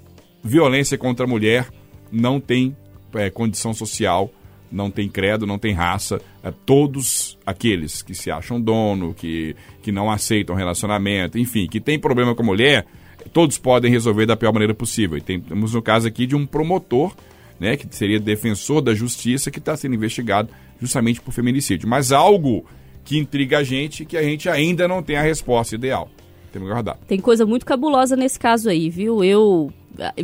[0.49, 1.69] violência contra a mulher
[2.11, 2.75] não tem
[3.15, 4.31] é, condição social,
[4.73, 6.21] não tem credo, não tem raça.
[6.43, 11.99] É, todos aqueles que se acham dono, que, que não aceitam relacionamento, enfim, que tem
[11.99, 12.87] problema com a mulher,
[13.33, 15.19] todos podem resolver da pior maneira possível.
[15.19, 17.15] E tem- temos no caso aqui de um promotor,
[17.61, 20.49] né, que seria defensor da justiça, que está sendo investigado
[20.81, 21.89] justamente por feminicídio.
[21.89, 22.65] Mas algo
[23.05, 26.09] que intriga a gente que a gente ainda não tem a resposta ideal.
[26.53, 26.99] Temos que aguardar.
[27.07, 29.23] Tem coisa muito cabulosa nesse caso aí, viu?
[29.25, 29.71] Eu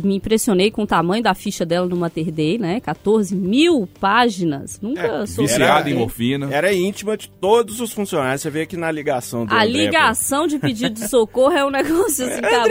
[0.03, 2.79] me impressionei com o tamanho da ficha dela no Mater Day, né?
[2.79, 4.79] 14 mil páginas.
[4.81, 6.47] Nunca sou Viciado em morfina.
[6.53, 8.41] Era íntima de todos os funcionários.
[8.41, 11.69] Você vê aqui na ligação do A André, ligação de pedido de socorro é um
[11.69, 12.69] negócio assim, cab-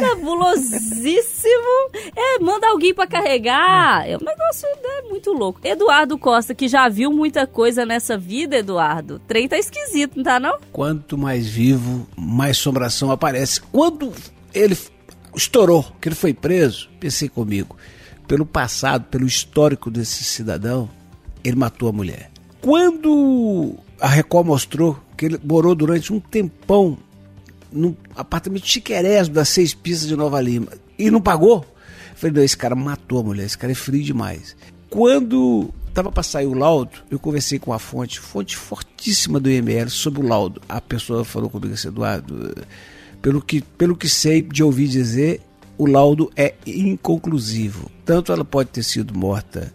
[0.00, 1.90] cabulosíssimo.
[2.16, 4.08] É, manda alguém pra carregar.
[4.08, 5.60] É um negócio né, muito louco.
[5.64, 9.16] Eduardo Costa, que já viu muita coisa nessa vida, Eduardo.
[9.16, 10.58] O trem tá esquisito, não tá não?
[10.72, 13.60] Quanto mais vivo, mais assombração aparece.
[13.60, 14.12] Quando
[14.54, 14.76] ele
[15.34, 17.76] estourou, que ele foi preso, pensei comigo,
[18.26, 20.88] pelo passado, pelo histórico desse cidadão,
[21.44, 22.30] ele matou a mulher.
[22.60, 26.96] Quando a Record mostrou que ele morou durante um tempão
[27.70, 30.68] num apartamento chiquerésimo das seis pistas de Nova Lima
[30.98, 31.64] e não pagou,
[32.10, 34.54] eu falei, não, esse cara matou a mulher, esse cara é frio demais.
[34.88, 39.90] Quando estava para sair o laudo, eu conversei com a fonte, fonte fortíssima do IML
[39.90, 40.60] sobre o laudo.
[40.68, 42.54] A pessoa falou comigo assim, Eduardo,
[43.22, 45.40] pelo que, pelo que sei de ouvir dizer,
[45.78, 47.90] o laudo é inconclusivo.
[48.04, 49.72] Tanto ela pode ter sido morta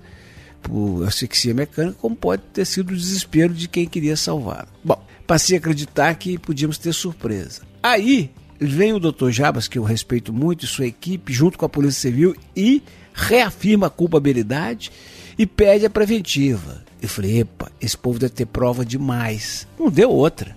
[0.61, 4.67] por asfixia mecânica, como pode ter sido o desespero de quem queria salvar.
[4.83, 7.61] Bom, passei a acreditar que podíamos ter surpresa.
[7.81, 8.29] Aí
[8.59, 9.29] vem o Dr.
[9.29, 12.83] Jabas, que eu respeito muito, e sua equipe, junto com a Polícia Civil, e
[13.13, 14.91] reafirma a culpabilidade
[15.37, 16.83] e pede a preventiva.
[17.01, 19.67] Eu falei, epa, esse povo deve ter prova demais.
[19.79, 20.55] Não deu outra.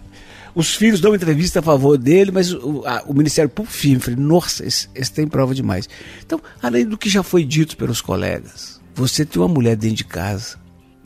[0.54, 4.16] Os filhos dão entrevista a favor dele, mas o, a- o Ministério Público firme.
[4.16, 5.88] Nossa, esse, esse tem prova demais.
[6.24, 10.04] Então, além do que já foi dito pelos colegas, você tem uma mulher dentro de
[10.04, 10.58] casa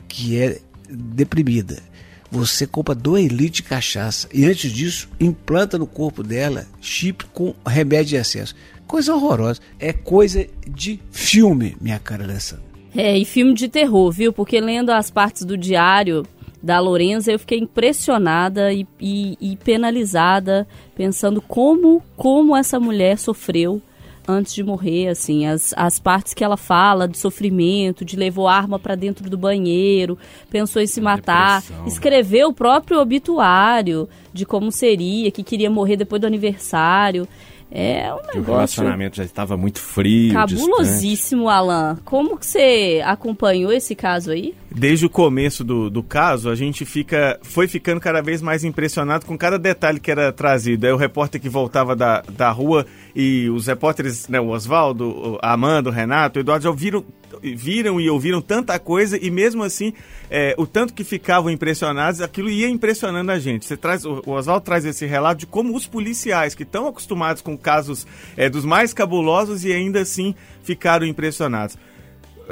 [0.08, 1.82] que é deprimida.
[2.30, 7.54] Você compra dois litros de cachaça e antes disso implanta no corpo dela chip com
[7.66, 8.54] remédio de excesso.
[8.86, 9.60] Coisa horrorosa.
[9.78, 12.60] É coisa de filme, minha cara dessa.
[12.96, 14.32] É, e filme de terror, viu?
[14.32, 16.24] Porque lendo as partes do diário
[16.64, 23.82] da Lorenza, eu fiquei impressionada e, e- e penalizada, pensando como, como essa mulher sofreu
[24.26, 28.78] antes de morrer, assim, as, as partes que ela fala de sofrimento, de levou arma
[28.78, 30.16] pra dentro do banheiro,
[30.48, 31.86] pensou em se matar, Depressão.
[31.86, 37.28] escreveu o próprio obituário de como seria, que queria morrer depois do aniversário.
[37.70, 40.56] É um Que o negócio relacionamento já estava muito frio, distante.
[40.60, 41.98] cabulosíssimo, Alan.
[42.04, 44.54] Como que você acompanhou esse caso aí?
[44.74, 49.24] Desde o começo do, do caso, a gente fica foi ficando cada vez mais impressionado
[49.24, 50.84] com cada detalhe que era trazido.
[50.84, 52.84] Aí o repórter que voltava da, da rua
[53.14, 57.04] e os repórteres, né, o Oswaldo, a Amanda, o Renato, o Eduardo já ouviram,
[57.40, 59.92] viram e ouviram tanta coisa e mesmo assim,
[60.28, 63.64] é, o tanto que ficavam impressionados, aquilo ia impressionando a gente.
[63.64, 67.56] Você traz, o Oswaldo traz esse relato de como os policiais que estão acostumados com
[67.56, 68.04] casos
[68.36, 70.34] é, dos mais cabulosos e ainda assim
[70.64, 71.78] ficaram impressionados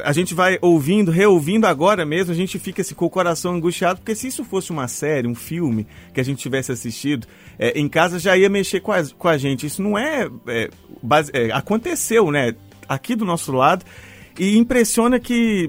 [0.05, 4.01] a gente vai ouvindo, reouvindo agora mesmo, a gente fica assim, com o coração angustiado,
[4.01, 7.27] porque se isso fosse uma série, um filme que a gente tivesse assistido,
[7.59, 9.67] é, em casa já ia mexer com a, com a gente.
[9.67, 10.71] Isso não é, é,
[11.03, 12.55] base, é, Aconteceu, né?
[12.89, 13.85] Aqui do nosso lado.
[14.39, 15.69] E impressiona que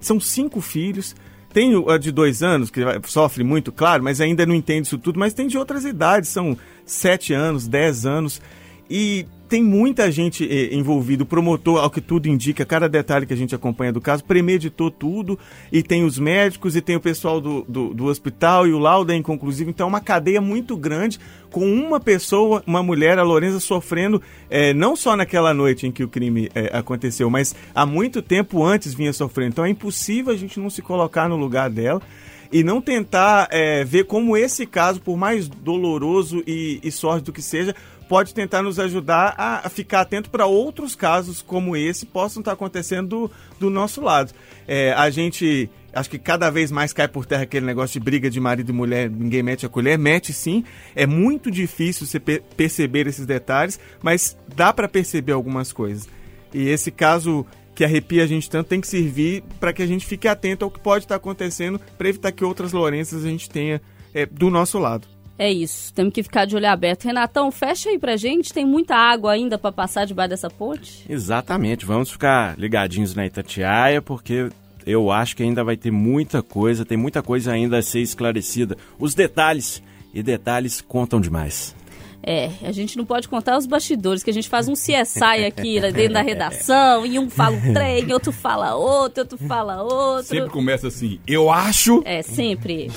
[0.00, 1.14] são cinco filhos.
[1.52, 5.18] Tem o de dois anos, que sofre muito, claro, mas ainda não entende isso tudo.
[5.18, 6.56] Mas tem de outras idades, são
[6.86, 8.40] sete anos, dez anos.
[8.88, 11.24] E tem muita gente eh, envolvida.
[11.24, 14.90] O promotor, ao que tudo indica, cada detalhe que a gente acompanha do caso, premeditou
[14.90, 15.38] tudo.
[15.70, 19.12] E tem os médicos, e tem o pessoal do, do, do hospital, e o laudo
[19.12, 19.68] é inconclusivo.
[19.68, 24.72] Então é uma cadeia muito grande, com uma pessoa, uma mulher, a Lorenza, sofrendo, eh,
[24.72, 28.94] não só naquela noite em que o crime eh, aconteceu, mas há muito tempo antes
[28.94, 29.50] vinha sofrendo.
[29.50, 32.00] Então é impossível a gente não se colocar no lugar dela
[32.52, 37.40] e não tentar é, ver como esse caso, por mais doloroso e, e sórdido que
[37.40, 37.74] seja,
[38.08, 43.08] pode tentar nos ajudar a, ficar atento para outros casos como esse possam estar acontecendo
[43.08, 44.34] do, do nosso lado.
[44.68, 48.28] É, a gente acho que cada vez mais cai por terra aquele negócio de briga
[48.28, 50.62] de marido e mulher, ninguém mete a colher, mete sim.
[50.94, 56.06] É muito difícil você per perceber esses detalhes, mas dá para perceber algumas coisas.
[56.52, 60.06] E esse caso que arrepia a gente tanto tem que servir para que a gente
[60.06, 63.80] fique atento ao que pode estar acontecendo para evitar que outras Lourenças a gente tenha
[64.14, 65.06] é, do nosso lado.
[65.38, 67.04] É isso, temos que ficar de olho aberto.
[67.04, 71.04] Renatão, fecha aí pra gente, tem muita água ainda para passar debaixo dessa ponte?
[71.08, 74.50] Exatamente, vamos ficar ligadinhos na Itatiaia, porque
[74.86, 78.76] eu acho que ainda vai ter muita coisa, tem muita coisa ainda a ser esclarecida.
[78.98, 79.82] Os detalhes,
[80.12, 81.74] e detalhes contam demais.
[82.24, 85.80] É, a gente não pode contar os bastidores, que a gente faz um CSI aqui
[85.80, 90.28] né, dentro da redação, e um fala um trem, outro fala outro, outro fala outro.
[90.28, 92.00] Sempre começa assim, eu acho.
[92.04, 92.90] É, sempre.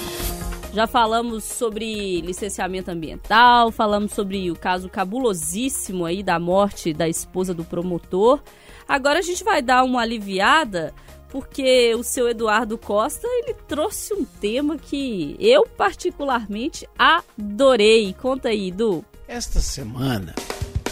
[0.76, 7.54] Já falamos sobre licenciamento ambiental, falamos sobre o caso cabulosíssimo aí da morte da esposa
[7.54, 8.42] do promotor.
[8.88, 10.94] Agora a gente vai dar uma aliviada
[11.30, 18.14] porque o seu Eduardo Costa ele trouxe um tema que eu particularmente adorei.
[18.14, 19.04] Conta aí, Edu.
[19.28, 20.36] Esta semana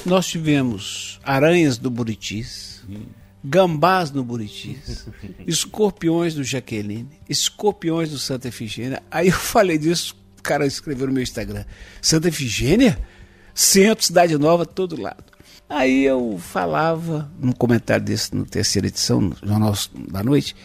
[0.05, 2.83] nós tivemos aranhas do Buritis.
[3.45, 5.05] Gambás no Buritis,
[5.45, 9.03] escorpiões do Jaqueline, escorpiões do Santa Efigênia.
[9.11, 11.65] Aí eu falei disso, o cara escreveu no meu Instagram:
[12.01, 12.99] Santa Efigênia?
[13.53, 15.25] Centro, Cidade Nova, todo lado.
[15.69, 19.73] Aí eu falava, num comentário desse, na terceira edição, no Jornal
[20.09, 20.55] da Noite,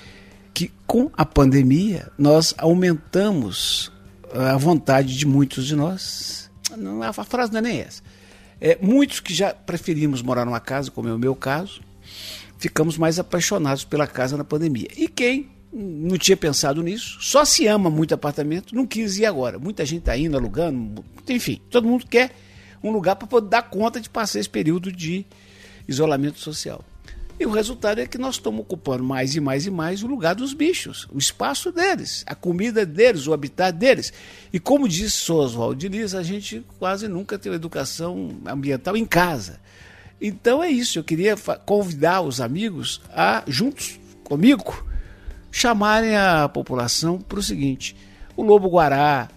[0.54, 3.92] que com a pandemia nós aumentamos
[4.32, 6.47] a vontade de muitos de nós.
[6.78, 8.02] Não, a frase não é nem essa.
[8.60, 11.80] É, muitos que já preferimos morar numa casa, como é o meu caso,
[12.58, 14.88] ficamos mais apaixonados pela casa na pandemia.
[14.96, 19.58] E quem não tinha pensado nisso, só se ama muito apartamento, não quis ir agora.
[19.58, 22.32] Muita gente está indo, alugando, enfim, todo mundo quer
[22.82, 25.26] um lugar para poder dar conta de passar esse período de
[25.86, 26.84] isolamento social.
[27.40, 30.34] E o resultado é que nós estamos ocupando mais e mais e mais o lugar
[30.34, 34.12] dos bichos, o espaço deles, a comida deles, o habitat deles.
[34.52, 39.60] E como disse Oswald Diniz, a gente quase nunca tem educação ambiental em casa.
[40.20, 44.84] Então é isso, eu queria convidar os amigos a, juntos comigo,
[45.52, 47.94] chamarem a população para o seguinte:
[48.36, 49.28] o lobo guará,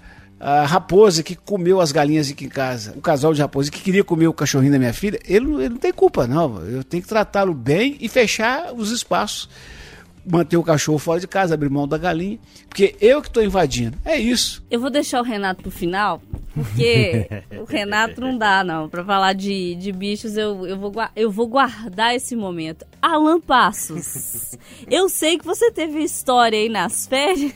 [0.41, 4.03] a raposa que comeu as galinhas aqui em casa, o casal de raposa que queria
[4.03, 6.59] comer o cachorrinho da minha filha, ele, ele não tem culpa, não.
[6.65, 9.47] Eu tenho que tratá-lo bem e fechar os espaços.
[10.23, 12.37] Manter o cachorro fora de casa, abrir mão da galinha,
[12.69, 13.97] porque eu que estou invadindo.
[14.05, 14.63] É isso.
[14.69, 16.21] Eu vou deixar o Renato pro final,
[16.53, 17.27] porque
[17.59, 18.87] o Renato não dá, não.
[18.87, 22.85] Pra falar de, de bichos, eu, eu, vou, eu vou guardar esse momento.
[23.01, 24.55] Alan Passos,
[24.87, 27.53] eu sei que você teve história aí nas férias.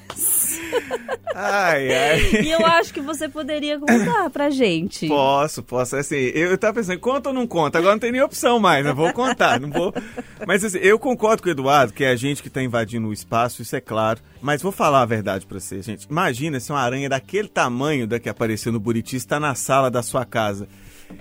[1.34, 2.20] Ai, ai.
[2.44, 5.08] E eu acho que você poderia contar pra gente.
[5.08, 5.98] Posso, posso.
[5.98, 7.78] Assim, eu, eu tava pensando, conta ou não conta?
[7.78, 9.94] Agora não tem nem opção mais, eu vou contar, não vou.
[10.48, 13.14] Mas assim, eu concordo com o Eduardo, que é a gente que tá invadindo o
[13.14, 14.22] espaço, isso é claro.
[14.42, 16.08] Mas vou falar a verdade pra você, gente.
[16.10, 20.02] Imagina se uma aranha daquele tamanho da que apareceu no Buriti está na sala da
[20.02, 20.68] sua casa.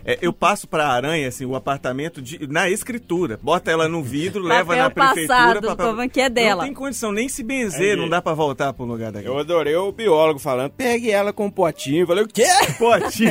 [0.04, 3.38] É, eu passo pra aranha, assim, o apartamento de- na escritura.
[3.42, 5.26] Bota ela no vidro, leva na prefeitura.
[5.38, 6.56] passado, papel- como é que é dela?
[6.56, 9.26] Não tem condição nem se benzer, não dá pra voltar pro lugar daqui.
[9.26, 12.02] Eu adorei o biólogo falando, pegue ela com um potinho.
[12.02, 12.44] Eu falei, o quê?
[12.78, 13.30] Potinho.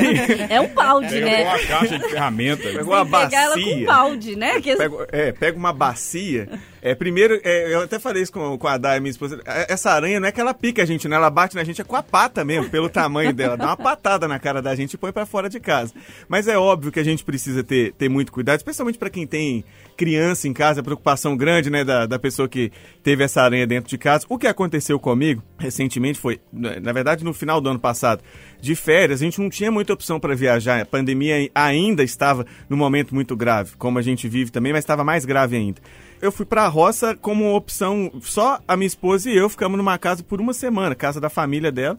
[0.50, 1.44] É um balde, Pegou né?
[1.48, 2.64] uma caixa de ferramenta.
[2.64, 3.86] Pegou uma Pegar ela com um bacia.
[3.88, 4.62] balde, né?
[4.62, 6.50] Que Pega, é, pega uma bacia.
[6.82, 9.40] É, primeiro, é, eu até falei isso com, com a Day, minha esposa.
[9.46, 11.16] é, Essa aranha não é que ela pica a gente, né?
[11.16, 13.56] Ela bate na gente é com a pata mesmo, pelo tamanho dela.
[13.56, 15.94] Dá uma patada na cara da gente e põe pra fora de casa.
[16.28, 19.64] Mas é óbvio que a gente precisa ter, ter muito cuidado, especialmente pra quem tem
[19.98, 22.72] criança em casa, preocupação grande, né, da, da pessoa que
[23.02, 24.26] teve essa aranha dentro de casa.
[24.30, 28.22] O que aconteceu comigo recentemente foi, na na verdade, no final do ano passado,
[28.62, 30.82] de férias, a gente não tinha muita opção para viajar.
[30.82, 35.04] A pandemia ainda estava num momento muito grave, como a gente vive também, mas estava
[35.04, 35.82] mais grave ainda.
[36.22, 39.98] Eu fui para a roça como opção, só a minha esposa e eu ficamos numa
[39.98, 41.98] casa por uma semana, casa da família dela.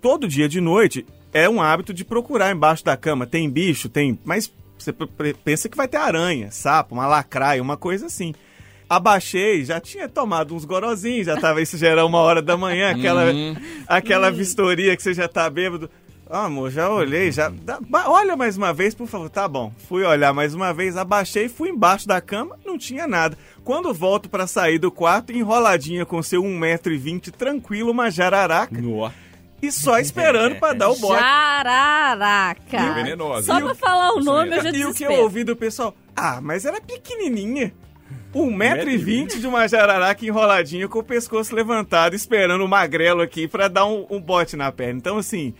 [0.00, 3.26] Todo dia de noite é um hábito de procurar embaixo da cama.
[3.26, 4.18] Tem bicho, tem.
[4.24, 4.92] Mas você
[5.44, 8.34] pensa que vai ter aranha, sapo, uma lacraia, uma coisa assim.
[8.88, 12.90] Abaixei, já tinha tomado uns gorozinhos, já tava isso já era uma hora da manhã,
[12.90, 13.24] aquela,
[13.86, 15.88] aquela vistoria que você já tá bêbado.
[16.28, 17.48] Ah, amor, já olhei, já.
[17.50, 19.28] dá- olha mais uma vez, por favor.
[19.30, 19.72] Tá bom.
[19.88, 23.36] Fui olhar mais uma vez, abaixei, fui embaixo da cama, não tinha nada.
[23.64, 28.80] Quando volto pra sair do quarto, enroladinha com seu 1,20m, tranquilo, uma jararaca.
[29.62, 31.22] E só esperando pra dar o bote.
[31.22, 32.76] Jararaca.
[32.76, 33.46] É venenosa.
[33.46, 35.94] Só pra falar o nome eu já E o que eu ouvi do pessoal?
[36.16, 37.72] Ah, mas ela é pequenininha.
[38.34, 43.86] 1,20m de uma jararaca enroladinha com o pescoço levantado, esperando o magrelo aqui pra dar
[43.86, 44.98] um, um bote na perna.
[44.98, 45.54] Então, assim,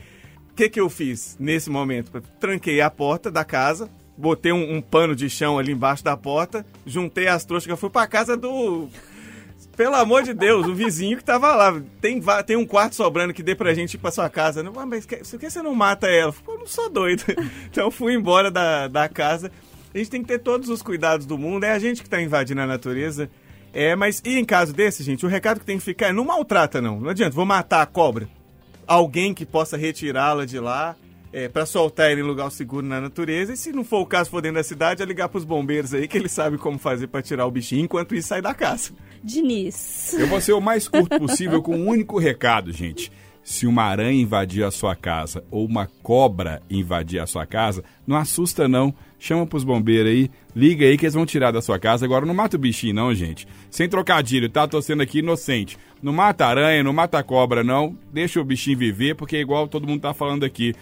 [0.51, 2.21] o que, que eu fiz nesse momento?
[2.39, 6.65] Tranquei a porta da casa, botei um, um pano de chão ali embaixo da porta,
[6.85, 8.89] juntei as trouxas que eu fui pra casa do.
[9.75, 11.81] Pelo amor de Deus, o vizinho que tava lá.
[12.01, 14.61] Tem, tem um quarto sobrando que dê pra gente ir pra sua casa.
[14.63, 16.29] Não, ah, mas por que você não mata ela?
[16.29, 17.23] Eu falei, "Pô, eu não sou doido.
[17.69, 19.51] Então fui embora da, da casa.
[19.93, 21.63] A gente tem que ter todos os cuidados do mundo.
[21.63, 23.29] É a gente que tá invadindo a natureza.
[23.73, 26.25] É, mas e em caso desse, gente, o recado que tem que ficar é não
[26.25, 26.99] maltrata, não.
[26.99, 28.29] Não adianta, vou matar a cobra.
[28.85, 30.95] Alguém que possa retirá-la de lá.
[31.33, 33.53] É, para soltar ele em lugar seguro na natureza.
[33.53, 36.07] E se não for o caso, for dentro da cidade, é ligar pros bombeiros aí,
[36.07, 38.91] que eles sabem como fazer pra tirar o bichinho, enquanto isso sai da casa.
[39.23, 40.13] Diniz.
[40.13, 43.11] Eu vou ser o mais curto possível com um único recado, gente.
[43.43, 48.15] Se uma aranha invadir a sua casa ou uma cobra invadir a sua casa, não
[48.15, 48.93] assusta não.
[49.19, 52.05] Chama pros bombeiros aí, liga aí que eles vão tirar da sua casa.
[52.05, 53.47] Agora não mata o bichinho não, gente.
[53.69, 54.67] Sem trocadilho, tá?
[54.67, 55.77] Tô sendo aqui inocente.
[56.01, 57.97] Não mata aranha, não mata cobra não.
[58.13, 60.73] Deixa o bichinho viver, porque é igual todo mundo tá falando aqui.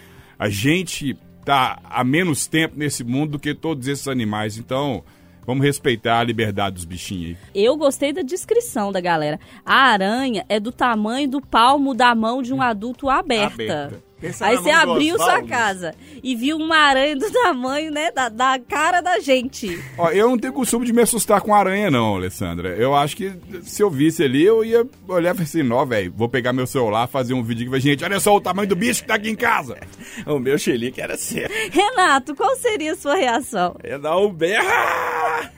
[0.42, 4.58] A gente tá há menos tempo nesse mundo do que todos esses animais.
[4.58, 5.04] Então,
[5.46, 7.64] vamos respeitar a liberdade dos bichinhos aí.
[7.64, 9.38] Eu gostei da descrição da galera.
[9.64, 13.54] A aranha é do tamanho do palmo da mão de um adulto aberta.
[13.54, 14.02] Aberta.
[14.22, 15.48] Pensa Aí você abriu sua Oswaldo.
[15.48, 19.78] casa e viu uma aranha do tamanho, né, da, da cara da gente.
[19.98, 22.68] Ó, eu não tenho costume de me assustar com aranha, não, Alessandra.
[22.76, 23.32] Eu acho que
[23.64, 26.66] se eu visse ali, eu ia olhar e falar assim, não, velho, vou pegar meu
[26.68, 29.14] celular, fazer um vídeo que vai, gente, olha só o tamanho do bicho que tá
[29.16, 29.76] aqui em casa.
[30.24, 31.52] O meu xilique era certo.
[31.72, 33.74] Renato, qual seria a sua reação?
[33.84, 35.50] Ia dar um berra.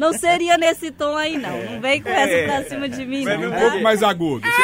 [0.00, 1.56] Não seria nesse tom aí, não.
[1.74, 2.46] Não vem com essa É.
[2.46, 3.42] pra cima de mim, Vai não.
[3.42, 3.60] ver Um tá?
[3.60, 4.48] pouco mais agudo.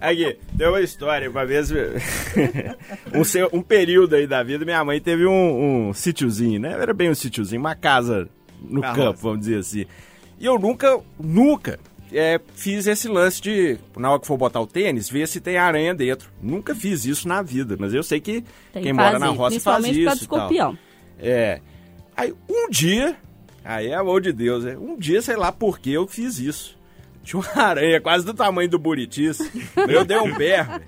[0.00, 0.38] Aqui,
[0.68, 1.70] tem uma história, uma vez,
[3.12, 6.72] um, um período aí da vida, minha mãe teve um, um sítiozinho, né?
[6.72, 8.28] Era bem um sítiozinho, uma casa
[8.60, 9.86] no Na campo, vamos dizer assim.
[10.38, 11.78] E eu nunca, nunca
[12.12, 15.56] é, fiz esse lance de, na hora que for botar o tênis, ver se tem
[15.56, 16.30] aranha dentro.
[16.40, 19.58] Nunca fiz isso na vida, mas eu sei que Tem quem que mora na roça
[19.60, 20.78] faz isso e escorpião.
[21.18, 21.60] É.
[22.16, 23.16] Aí um dia,
[23.64, 24.76] aí é amor de Deus, é.
[24.76, 26.77] Um dia, sei lá por que eu fiz isso.
[27.28, 29.38] Tinha uma aranha quase do tamanho do Buritis.
[29.86, 30.80] Eu dei um berro.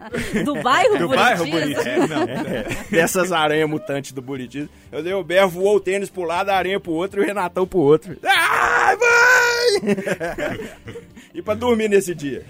[0.43, 1.85] Do bairro Do bairro Buritis?
[1.85, 2.23] Buritis, não.
[2.23, 4.67] É, dessas aranhas mutantes do Buritis.
[4.91, 7.27] Eu dei um berro, voou o tênis pro lado, a aranha pro outro e o
[7.27, 8.17] Renatão pro outro.
[8.25, 10.61] Ai, vai!
[11.35, 12.43] e pra dormir nesse dia.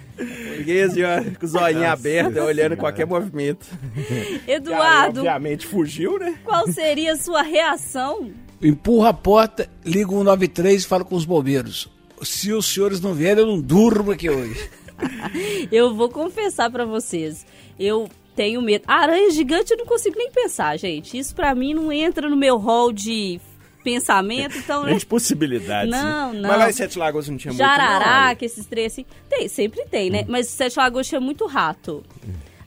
[0.57, 3.67] Fiquei assim, ó, com o zoinho aberto, olhando qualquer movimento.
[3.73, 6.39] A aranha, Eduardo, obviamente fugiu, né?
[6.45, 8.31] qual seria a sua reação?
[8.63, 11.91] Empurra a porta, liga o 193 e fala com os bombeiros.
[12.23, 14.71] Se os senhores não vierem, eu não durmo aqui hoje.
[15.73, 17.47] Eu vou confessar pra vocês.
[17.79, 18.85] Eu tenho medo.
[18.87, 21.19] Aranha gigante eu não consigo nem pensar, gente.
[21.19, 23.41] Isso pra mim não entra no meu hall de
[23.83, 24.85] pensamento, então...
[24.89, 25.91] Gente, possibilidades.
[25.91, 26.41] Não, né?
[26.41, 26.49] não.
[26.51, 29.07] Mas lá em Sete Lagoas não tinha muito, Jararaca, esses três assim.
[29.29, 30.25] Tem, sempre tem, né?
[30.29, 32.05] Mas Sete Lagoas tinha muito rato.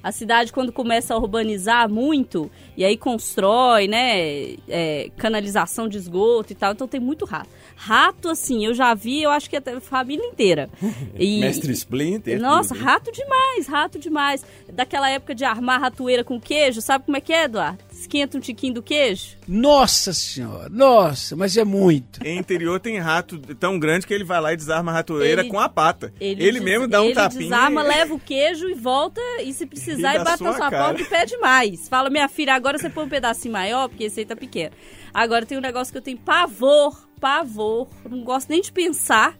[0.01, 6.51] A cidade, quando começa a urbanizar muito, e aí constrói, né, é, canalização de esgoto
[6.51, 7.47] e tal, então tem muito rato.
[7.75, 10.69] Rato, assim, eu já vi, eu acho que até a família inteira.
[11.17, 12.39] E, Mestre Splinter.
[12.41, 12.83] Nossa, tudo.
[12.83, 14.43] rato demais, rato demais.
[14.71, 17.79] Daquela época de armar ratoeira com queijo, sabe como é que é, Eduardo?
[17.91, 19.37] esquenta um tiquinho do queijo?
[19.48, 22.25] Nossa senhora, nossa, mas é muito.
[22.25, 25.50] Em interior tem rato tão grande que ele vai lá e desarma a ratoeira Ele-
[25.50, 26.13] com a pata.
[26.19, 27.41] Ele, des- mesmo dá um ele tapinha.
[27.43, 29.21] desarma, e- leva o queijo e volta.
[29.43, 30.85] E se precisar, E e, bate na sua sua cara.
[30.85, 31.87] porta e pede mais.
[31.87, 34.71] Fala, minha filha, agora você põe um pedacinho maior, porque esse aí tá pequeno.
[35.13, 37.88] Agora tem um negócio que eu tenho pavor, pavor.
[38.10, 39.38] Não gosto nem de pensar,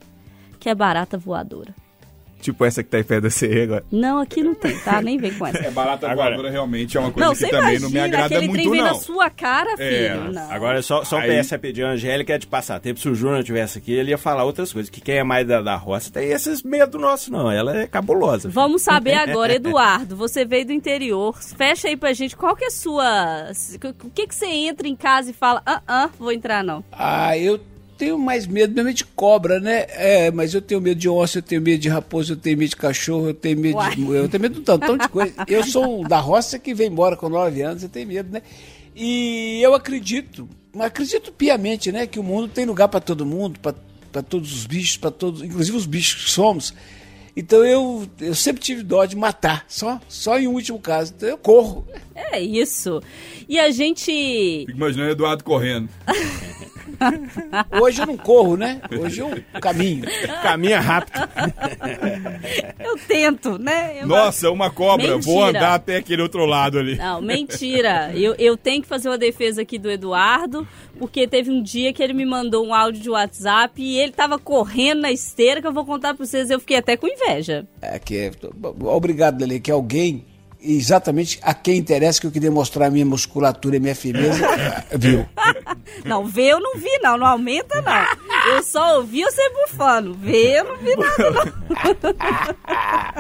[0.58, 1.76] que é barata voadora.
[2.40, 3.86] Tipo essa que tá em pé da CE agora.
[3.90, 5.02] Não, aqui não tem, tá?
[5.02, 5.60] Nem vem com essa.
[5.60, 8.40] É, barata Agora- voadora realmente é uma coisa Não, que também não me imagina, agrada
[8.42, 8.88] muito, trem vem não.
[8.88, 9.88] na sua cara, filho.
[9.88, 10.52] É, não.
[10.52, 13.00] Agora, só, só Aí- PS rapidinho, a Angélica é de passatempo.
[13.00, 14.90] Se o Júnior tivesse aqui, ele ia falar outras coisas.
[14.90, 17.50] Que quem é mais da, da roça tem esses medo nosso, não.
[17.50, 18.50] Ela é cabulosa.
[18.50, 22.68] Vamos saber agora, Eduardo, você veio do interior, fecha aí pra gente, qual que é
[22.68, 23.52] a sua...
[24.04, 26.84] O que que você entra em casa e fala, ah, ah, vou entrar não.
[26.92, 27.58] Ah, eu
[28.04, 29.86] tenho mais medo mesmo de cobra, né?
[29.89, 32.70] É, mas eu tenho medo de onça, eu tenho medo de raposa, eu tenho medo
[32.70, 33.95] de cachorro, eu tenho medo Uai.
[33.95, 34.01] de.
[34.01, 35.34] Eu tenho medo de um tantão de coisa.
[35.47, 38.41] Eu sou um da roça que vem embora com 9 anos, eu tenho medo, né?
[38.93, 42.06] E eu acredito, acredito piamente, né?
[42.06, 45.78] Que o mundo tem lugar para todo mundo, para todos os bichos, para todos, inclusive
[45.78, 46.74] os bichos que somos.
[47.36, 51.14] Então eu, eu sempre tive dó de matar, só, só em um último caso.
[51.16, 51.88] Então eu corro.
[52.14, 53.01] É isso.
[53.47, 54.66] E a gente...
[54.68, 55.89] Fico imaginando o Eduardo correndo.
[57.82, 58.82] Hoje eu não corro, né?
[58.99, 59.32] Hoje eu
[59.62, 60.06] caminho.
[60.41, 61.20] Caminha rápido.
[62.80, 64.01] Eu tento, né?
[64.01, 65.18] Eu- Nossa, uma cobra.
[65.18, 65.49] Vou Mentira.
[65.60, 66.95] andar até aquele outro lado ali.
[66.95, 68.12] Não, mentira.
[68.16, 72.01] Eu, eu tenho que fazer uma defesa aqui do Eduardo, porque teve um dia que
[72.04, 75.74] ele me mandou um áudio de WhatsApp e ele tava correndo na esteira, que eu
[75.74, 77.66] vou contar pra vocês, eu fiquei até com inveja.
[77.82, 78.32] É que é,
[78.86, 80.26] obrigado, Lele, que alguém,
[80.64, 84.45] exatamente a quem interessa que eu queria mostrar a minha musculatura e minha firmeza,
[84.97, 85.26] viu?
[86.05, 87.18] Não, ver eu não vi, não.
[87.18, 88.53] Não aumenta, não.
[88.55, 90.14] Eu só ouvi você bufando.
[90.14, 91.43] Ver eu não vi nada, não.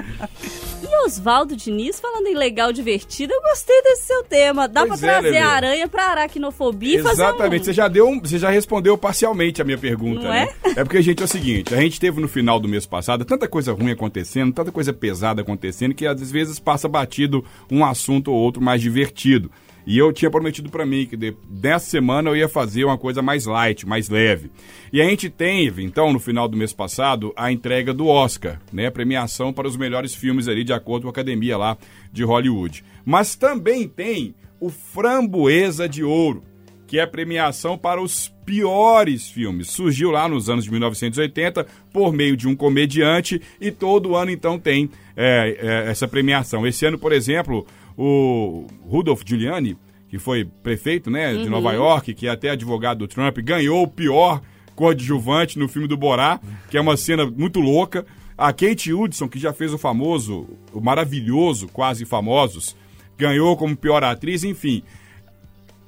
[0.83, 4.67] E Oswaldo Diniz falando em legal divertido, eu gostei desse seu tema.
[4.67, 7.65] Dá Pois pra é, trazer a aranha pra aracnofobia e fazer Exatamente, um...
[7.65, 10.49] você já deu, um- você já respondeu parcialmente a minha pergunta, Não né?
[10.75, 13.47] É porque, gente, é o seguinte, a gente teve no final do mês passado tanta
[13.47, 17.32] coisa ruim acontecendo, tanta coisa pesada acontecendo, que às vezes passa batido
[17.71, 19.49] um assunto ou outro mais divertido.
[19.85, 23.21] E eu tinha prometido pra mim que de, dessa semana eu ia fazer uma coisa
[23.21, 24.49] mais light, mais leve.
[24.91, 28.87] E a gente teve, então, no final do mês passado, a entrega do Oscar, né?
[28.87, 31.77] A premiação para os melhores filmes ali, de acordo com a academia lá
[32.11, 32.83] de Hollywood.
[33.05, 36.43] Mas também tem o Framboesa de Ouro,
[36.87, 39.69] que é a premiação para os piores filmes.
[39.69, 44.59] Surgiu lá nos anos de 1980 por meio de um comediante e todo ano então
[44.59, 46.65] tem é, é, essa premiação.
[46.65, 47.65] Esse ano, por exemplo,
[47.97, 49.77] o Rudolph Giuliani,
[50.09, 53.87] que foi prefeito né, de Nova York, que é até advogado do Trump, ganhou o
[53.87, 54.41] pior
[54.75, 56.39] coadjuvante no filme do Borá,
[56.69, 58.05] que é uma cena muito louca.
[58.37, 62.75] A Kate Hudson, que já fez o famoso, o maravilhoso Quase Famosos,
[63.17, 64.83] ganhou como pior atriz, enfim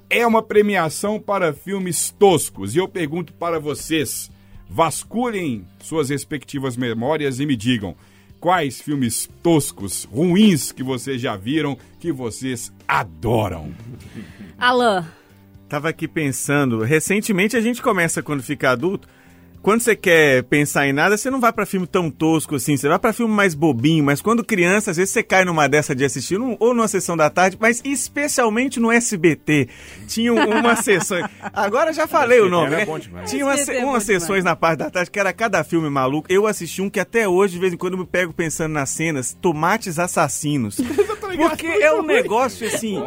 [0.09, 2.75] é uma premiação para filmes toscos.
[2.75, 4.31] E eu pergunto para vocês:
[4.69, 7.95] vasculhem suas respectivas memórias e me digam
[8.39, 13.73] quais filmes toscos, ruins que vocês já viram, que vocês adoram.
[14.57, 15.05] Alan,
[15.67, 19.07] Tava aqui pensando, recentemente a gente começa quando fica adulto.
[19.65, 22.87] Quando você quer pensar em nada, você não vai pra filme tão tosco assim, você
[22.87, 26.05] vai pra filme mais bobinho, mas quando criança, às vezes você cai numa dessa de
[26.05, 29.67] assistir, num- ou numa sessão da tarde, mas especialmente no SBT.
[30.07, 31.17] Tinha um- uma sessão.
[31.51, 32.85] Agora já falei o nome, né?
[33.25, 36.27] Tinha uma, é umas sessões na parte da tarde que era cada filme maluco.
[36.31, 38.91] Eu assisti um que até hoje, de vez em quando, eu me pego pensando nas
[38.91, 40.77] cenas, Tomates Assassinos.
[41.35, 42.97] Porque é um negócio assim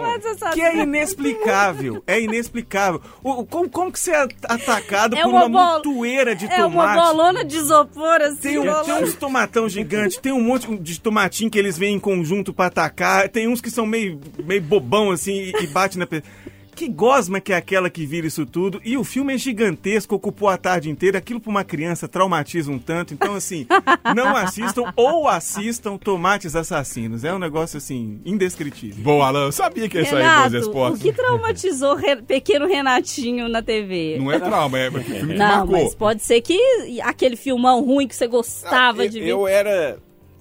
[0.53, 2.03] que é inexplicável.
[2.07, 3.01] É inexplicável.
[3.23, 6.89] O, como, como que você é atacado É por uma uma montoeira de é uma
[6.89, 7.01] tomate?
[7.01, 8.41] bolona de isopor, assim.
[8.41, 12.01] Tem, um, tem uns tomatão gigante, tem um monte de tomatinho que eles vêm em
[12.01, 16.07] conjunto pra atacar, tem uns que são meio, meio bobão assim e, e bate na
[16.07, 16.31] pessoa.
[16.79, 18.81] Que gosma que é aquela que vira isso tudo.
[18.85, 21.19] E o filme é gigantesco, ocupou a tarde inteira.
[21.19, 23.13] Aquilo pra uma criança traumatiza um tanto.
[23.13, 23.67] Então, assim,
[24.15, 27.25] não assistam ou assistam Tomates Assassinos.
[27.25, 29.03] É um negócio, assim, indescritível.
[29.03, 33.49] Bom, Alan, eu sabia que ia sair boas Renato, o que traumatizou Re- pequeno Renatinho
[33.49, 34.17] na TV?
[34.21, 35.83] Não é trauma, é filme que Não, marcou.
[35.83, 39.29] mas pode ser que aquele filmão ruim que você gostava eu, de ver.
[39.29, 39.99] eu era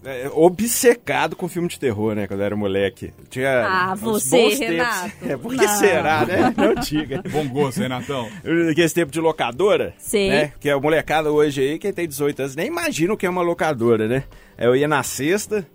[0.10, 2.28] é, obcecado com filme de terror, né?
[2.28, 3.12] Quando eu era moleque.
[3.30, 5.02] Tinha Ah, você, bons Renato.
[5.10, 5.18] tempos.
[5.30, 6.54] É, por que será, né?
[6.58, 7.22] Não diga.
[7.30, 8.30] Bom gosto, Renatão.
[8.72, 10.30] Aquele tempo de locadora, Sei.
[10.30, 10.54] né?
[10.60, 13.42] Que a molecada hoje aí, quem tem 18 anos, nem imagina o que é uma
[13.42, 14.24] locadora, né?
[14.58, 15.68] Eu ia na sexta,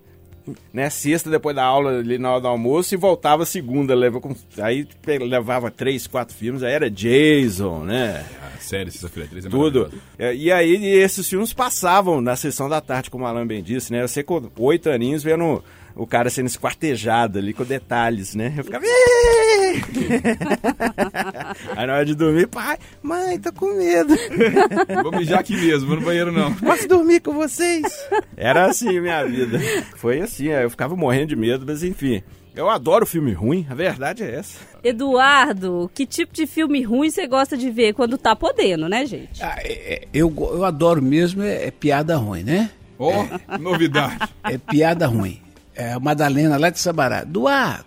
[0.72, 0.88] né?
[0.90, 3.94] Sexta, depois da aula ali na hora do almoço, e voltava segunda.
[3.94, 4.34] Leva com...
[4.60, 8.24] Aí levava três, quatro filmes, aí era Jason, né?
[8.62, 9.92] A série Sexta-feira 13 é Tudo.
[10.18, 13.92] É, E aí esses filmes passavam na sessão da tarde, como o Alan bem disse,
[13.92, 14.06] né?
[14.06, 15.62] Você com oito aninhos vendo
[15.96, 18.54] o cara sendo esquartejado ali com detalhes, né?
[18.56, 18.84] Eu ficava.
[21.76, 24.14] Aí na hora de dormir, pai, mãe, tô com medo.
[25.02, 26.54] Vou mijar aqui mesmo, vou no banheiro não.
[26.54, 27.82] Posso dormir com vocês?
[28.36, 29.58] Era assim minha vida.
[29.96, 32.22] Foi assim, eu ficava morrendo de medo, mas enfim.
[32.54, 34.58] Eu adoro filme ruim, a verdade é essa.
[34.84, 39.42] Eduardo, que tipo de filme ruim você gosta de ver quando tá podendo, né, gente?
[39.42, 42.70] Ah, é- é- eu, eu adoro mesmo, é, é piada ruim, né?
[42.98, 43.10] Ó,
[43.58, 44.18] novidade.
[44.44, 45.40] É piada ruim.
[45.74, 47.22] É a Madalena lá de Sabará.
[47.22, 47.86] Eduardo,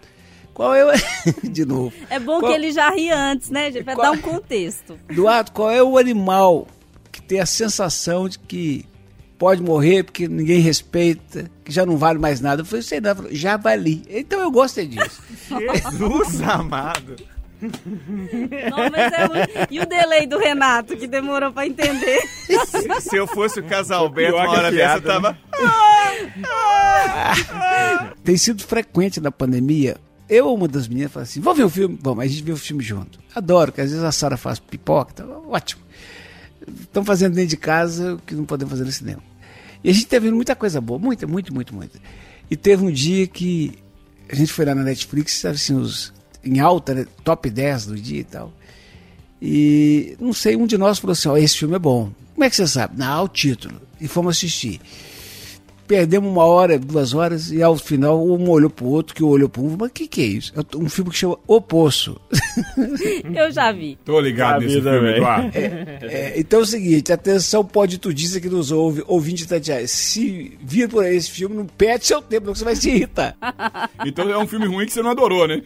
[0.54, 0.92] qual é o...
[1.48, 1.94] de novo.
[2.10, 3.84] É bom Qual- que ele já ri antes, né, gente?
[3.84, 4.98] Pra Qual- dar um contexto.
[5.08, 6.66] Eduardo, qual é o animal
[7.12, 8.86] que tem a sensação de que
[9.38, 12.62] pode morrer porque ninguém respeita, que já não vale mais nada?
[12.62, 14.04] Eu falei, sei não, Ele falou, javali.
[14.10, 15.22] Então eu gostei disso.
[15.50, 17.16] Jesus amado.
[17.62, 22.20] Não, mas é muito- E o delay do Renato, que demorou pra entender.
[22.46, 25.38] Se, se eu fosse o Casalberto, uma hora dessa, eu tava...
[28.24, 29.98] tem sido frequente na pandemia.
[30.28, 32.00] Eu ou uma das meninas fala assim: vamos ver o filme?
[32.02, 33.20] Vamos, a gente vê o filme junto.
[33.34, 35.82] Adoro, que às vezes a Sara faz pipoca, tá ótimo.
[36.82, 39.22] Estão fazendo dentro de casa o que não podemos fazer no cinema.
[39.84, 42.00] E a gente tá vendo muita coisa boa, muita, muito, muito, muito.
[42.50, 43.74] E teve um dia que
[44.30, 46.14] a gente foi lá na Netflix, assim, os,
[46.44, 48.54] em alta, né, top 10 do dia e tal.
[49.42, 52.12] E não sei, um de nós falou assim: ó, esse filme é bom.
[52.34, 52.98] Como é que você sabe?
[52.98, 53.80] Não, o título.
[54.00, 54.82] E fomos assistir.
[55.88, 59.64] Perdemos uma hora, duas horas, e ao final um olhou pro outro, que olhou pro
[59.64, 60.54] um, mas o que, que é isso?
[60.56, 62.20] É um filme que chama O Poço.
[63.36, 63.98] Eu já vi.
[64.04, 65.12] Tô ligado A nesse filme.
[65.12, 65.52] Eduardo.
[65.56, 70.58] É, então é o seguinte, atenção pode tudista que nos ouve, ouvinte de Tatiana, se
[70.62, 73.36] vir por aí esse filme, não perde seu tempo, porque você vai se irritar.
[74.06, 75.62] Então é um filme ruim que você não adorou, né?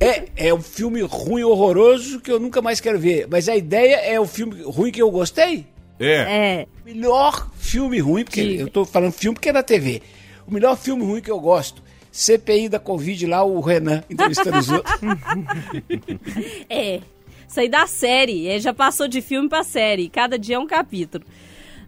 [0.00, 3.96] É, é um filme ruim, horroroso, que eu nunca mais quero ver, mas a ideia
[3.96, 5.66] é o filme ruim que eu gostei.
[6.00, 6.14] É.
[6.14, 6.66] É.
[6.84, 10.02] melhor filme ruim, porque eu tô falando filme porque é na TV.
[10.46, 11.82] O melhor filme ruim que eu gosto.
[12.10, 15.00] CPI da Covid lá, o Renan entrevistando os outros.
[16.68, 17.00] É.
[17.48, 18.48] Isso aí da série.
[18.48, 20.08] É, já passou de filme pra série.
[20.08, 21.24] Cada dia é um capítulo.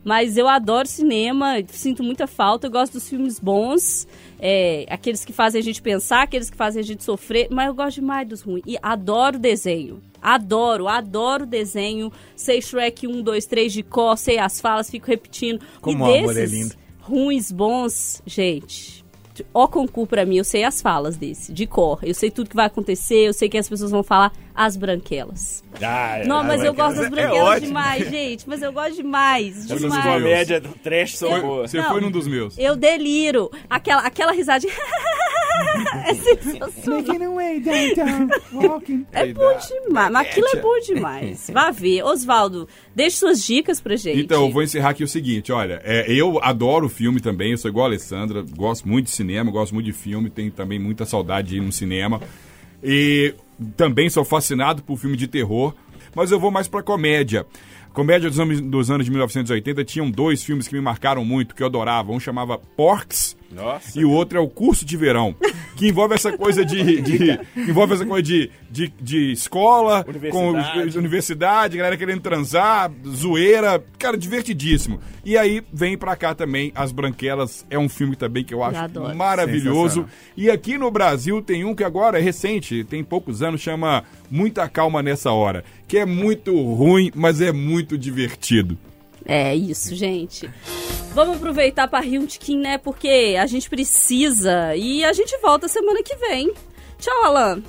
[0.03, 4.09] Mas eu adoro cinema, sinto muita falta, eu gosto dos filmes bons,
[4.41, 7.75] é, aqueles que fazem a gente pensar, aqueles que fazem a gente sofrer, mas eu
[7.75, 8.63] gosto demais dos ruins.
[8.67, 10.03] E adoro desenho.
[10.21, 12.11] Adoro, adoro desenho.
[12.35, 15.61] Sei Shrek 1, 2, 3 de cor, sei as falas, fico repetindo.
[15.81, 16.75] Como e amor desses é lindo.
[17.01, 19.05] ruins, bons, gente.
[19.55, 21.99] Ó concurso pra mim, eu sei as falas desse, de cor.
[22.03, 25.63] Eu sei tudo que vai acontecer, eu sei que as pessoas vão falar as branquelas.
[26.27, 27.67] Não, mas eu gosto das é branquelas ótimo.
[27.69, 28.49] demais, gente.
[28.49, 30.05] Mas eu gosto demais, Essas demais.
[30.05, 31.71] comédias do trash são boas.
[31.71, 31.89] você Não.
[31.91, 32.59] foi num dos meus.
[32.59, 33.51] Eu deliro.
[33.69, 34.73] Aquela, aquela risadinha.
[36.07, 37.01] é sensacional.
[39.13, 40.11] É bom demais.
[40.13, 41.51] Mas aquilo é bom demais.
[41.53, 42.03] Vá ver.
[42.03, 44.21] Osvaldo, deixe suas dicas pra gente.
[44.21, 47.71] Então, eu vou encerrar aqui o seguinte, olha, é, eu adoro filme também, eu sou
[47.71, 51.49] igual a Alessandra, gosto muito de cinema, gosto muito de filme, tenho também muita saudade
[51.49, 52.21] de ir no cinema.
[52.83, 53.35] E
[53.77, 55.75] também sou fascinado por filme de terror,
[56.15, 57.47] mas eu vou mais pra comédia.
[57.93, 61.63] Comédia dos anos, dos anos de 1980 tinham dois filmes que me marcaram muito, que
[61.63, 62.13] eu adorava.
[62.13, 63.99] Um chamava Porks Nossa.
[63.99, 65.35] e o outro é o Curso de Verão,
[65.77, 70.99] que envolve essa coisa de, de- envolve essa coisa de, de, de escola, com Universidade.
[70.99, 75.01] universidade, galera querendo transar, zoeira, cara, divertidíssimo.
[75.25, 78.79] E aí vem pra cá também As Branquelas, é um filme também que eu acho
[78.79, 79.15] adoro.
[79.17, 80.07] maravilhoso.
[80.37, 84.69] E aqui no Brasil tem um que agora é recente, tem poucos anos, chama Muita
[84.69, 88.79] Calma Nessa Hora, que é muito ruim, mas é muito divertido.
[89.25, 90.51] É isso, gente.
[91.15, 92.79] Vamos aproveitar para rir um tiquinho, né?
[92.79, 94.75] Porque a gente precisa.
[94.77, 96.53] E a gente volta semana que vem.
[96.99, 97.63] Tchau, Alan.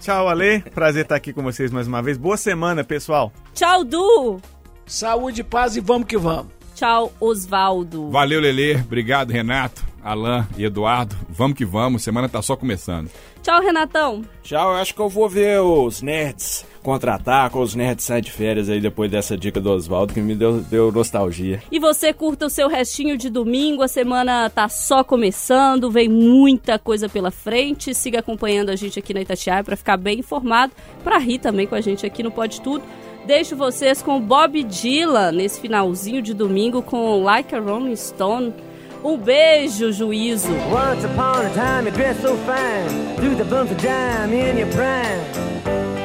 [0.00, 0.60] Tchau, Ale.
[0.60, 2.16] Prazer estar aqui com vocês mais uma vez.
[2.16, 3.32] Boa semana, pessoal.
[3.54, 4.40] Tchau, Du.
[4.86, 6.52] Saúde, paz e vamos que vamos.
[6.74, 8.10] Tchau, Osvaldo.
[8.10, 8.76] Valeu, Lelê.
[8.76, 11.14] Obrigado, Renato, Alain e Eduardo.
[11.28, 13.10] Vamos que vamos, semana tá só começando.
[13.42, 14.22] Tchau, Renatão.
[14.42, 18.32] Tchau, eu acho que eu vou ver os nerds contra-ataque, ou os nerds saem de
[18.32, 21.62] férias aí depois dessa dica do Oswaldo, que me deu, deu nostalgia.
[21.70, 26.78] E você curta o seu restinho de domingo, a semana tá só começando, vem muita
[26.78, 27.94] coisa pela frente.
[27.94, 30.72] Siga acompanhando a gente aqui na Itatiaia para ficar bem informado,
[31.04, 32.82] para rir também com a gente aqui no Pode Tudo.
[33.26, 38.54] Deixo vocês com Bob Dylan nesse finalzinho de domingo com Like a Rolling Stone.
[39.04, 40.48] Um beijo, juízo.
[40.70, 44.68] Once upon a time you dressed so fine, threw the bumps of dime in your
[44.72, 45.97] prime.